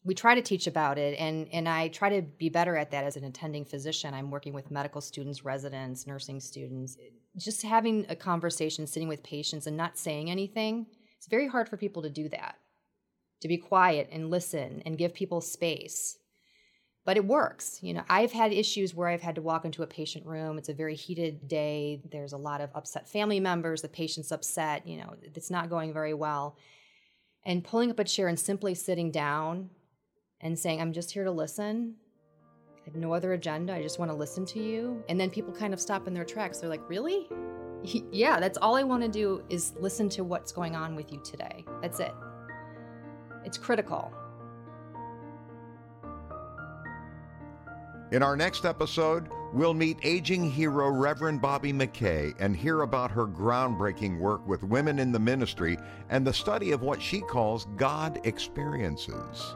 we 0.08 0.14
try 0.14 0.34
to 0.34 0.42
teach 0.42 0.66
about 0.66 0.96
it 0.96 1.18
and 1.18 1.48
and 1.52 1.68
I 1.68 1.88
try 1.88 2.08
to 2.08 2.22
be 2.22 2.48
better 2.48 2.76
at 2.76 2.90
that 2.92 3.04
as 3.04 3.16
an 3.16 3.24
attending 3.24 3.66
physician. 3.66 4.14
I'm 4.14 4.30
working 4.30 4.54
with 4.54 4.70
medical 4.70 5.02
students, 5.02 5.44
residents, 5.44 6.06
nursing 6.06 6.40
students. 6.40 6.96
Just 7.36 7.62
having 7.62 8.06
a 8.08 8.16
conversation, 8.16 8.86
sitting 8.86 9.08
with 9.08 9.22
patients 9.22 9.66
and 9.66 9.76
not 9.76 9.98
saying 9.98 10.30
anything. 10.30 10.86
It's 11.18 11.26
very 11.26 11.46
hard 11.46 11.68
for 11.68 11.76
people 11.76 12.02
to 12.02 12.10
do 12.10 12.28
that. 12.30 12.56
To 13.42 13.48
be 13.48 13.58
quiet 13.58 14.08
and 14.10 14.30
listen 14.30 14.82
and 14.86 14.98
give 14.98 15.12
people 15.14 15.40
space. 15.40 16.16
But 17.08 17.16
it 17.16 17.24
works. 17.24 17.78
You 17.80 17.94
know, 17.94 18.02
I've 18.10 18.32
had 18.32 18.52
issues 18.52 18.94
where 18.94 19.08
I've 19.08 19.22
had 19.22 19.36
to 19.36 19.40
walk 19.40 19.64
into 19.64 19.82
a 19.82 19.86
patient 19.86 20.26
room. 20.26 20.58
It's 20.58 20.68
a 20.68 20.74
very 20.74 20.94
heated 20.94 21.48
day. 21.48 22.02
There's 22.12 22.34
a 22.34 22.36
lot 22.36 22.60
of 22.60 22.68
upset 22.74 23.08
family 23.08 23.40
members. 23.40 23.80
The 23.80 23.88
patient's 23.88 24.30
upset. 24.30 24.86
You 24.86 24.98
know, 24.98 25.14
it's 25.22 25.50
not 25.50 25.70
going 25.70 25.94
very 25.94 26.12
well. 26.12 26.58
And 27.46 27.64
pulling 27.64 27.90
up 27.90 27.98
a 27.98 28.04
chair 28.04 28.28
and 28.28 28.38
simply 28.38 28.74
sitting 28.74 29.10
down 29.10 29.70
and 30.42 30.58
saying, 30.58 30.82
I'm 30.82 30.92
just 30.92 31.10
here 31.10 31.24
to 31.24 31.30
listen. 31.30 31.94
I 32.76 32.84
have 32.84 32.94
no 32.94 33.14
other 33.14 33.32
agenda. 33.32 33.72
I 33.72 33.80
just 33.80 33.98
want 33.98 34.10
to 34.10 34.14
listen 34.14 34.44
to 34.44 34.62
you. 34.62 35.02
And 35.08 35.18
then 35.18 35.30
people 35.30 35.54
kind 35.54 35.72
of 35.72 35.80
stop 35.80 36.08
in 36.08 36.12
their 36.12 36.26
tracks. 36.26 36.58
They're 36.58 36.68
like, 36.68 36.86
Really? 36.90 37.26
yeah, 38.12 38.38
that's 38.38 38.58
all 38.58 38.76
I 38.76 38.82
want 38.82 39.02
to 39.02 39.08
do 39.08 39.42
is 39.48 39.72
listen 39.80 40.10
to 40.10 40.24
what's 40.24 40.52
going 40.52 40.76
on 40.76 40.94
with 40.94 41.10
you 41.10 41.22
today. 41.24 41.64
That's 41.80 42.00
it. 42.00 42.12
It's 43.46 43.56
critical. 43.56 44.12
In 48.10 48.22
our 48.22 48.36
next 48.36 48.64
episode, 48.64 49.28
we'll 49.52 49.74
meet 49.74 49.98
aging 50.02 50.50
hero 50.50 50.88
Reverend 50.88 51.42
Bobby 51.42 51.74
McKay 51.74 52.34
and 52.40 52.56
hear 52.56 52.80
about 52.80 53.10
her 53.10 53.26
groundbreaking 53.26 54.18
work 54.18 54.46
with 54.48 54.62
women 54.62 54.98
in 54.98 55.12
the 55.12 55.18
ministry 55.18 55.76
and 56.08 56.26
the 56.26 56.32
study 56.32 56.72
of 56.72 56.80
what 56.80 57.02
she 57.02 57.20
calls 57.20 57.66
God 57.76 58.18
experiences. 58.24 59.54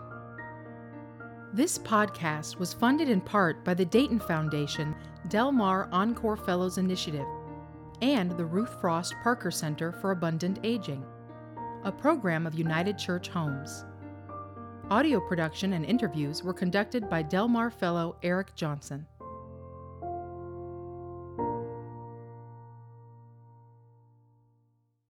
This 1.55 1.79
podcast 1.79 2.59
was 2.59 2.75
funded 2.75 3.09
in 3.09 3.23
part 3.23 3.65
by 3.65 3.73
the 3.73 3.87
Dayton 3.87 4.21
Foundation 4.21 4.95
Del 5.29 5.51
Mar 5.51 5.89
Encore 5.91 6.37
Fellows 6.37 6.77
Initiative 6.77 7.27
and 8.03 8.33
the 8.33 8.45
Ruth 8.45 8.81
Frost 8.83 9.15
Parker 9.23 9.51
Center 9.51 9.93
for 9.93 10.11
Abundant 10.11 10.59
Aging, 10.63 11.07
a 11.85 11.93
program 11.93 12.47
of 12.47 12.55
United 12.55 12.99
Church 12.99 13.29
Homes. 13.29 13.87
Audio 14.93 15.21
production 15.21 15.73
and 15.73 15.87
interviews 15.87 16.43
were 16.45 16.53
conducted 16.53 17.09
by 17.09 17.23
Del 17.23 17.49
Mar 17.49 17.71
Fellow 17.71 18.15
Eric 18.23 18.55
Johnson. 18.55 19.07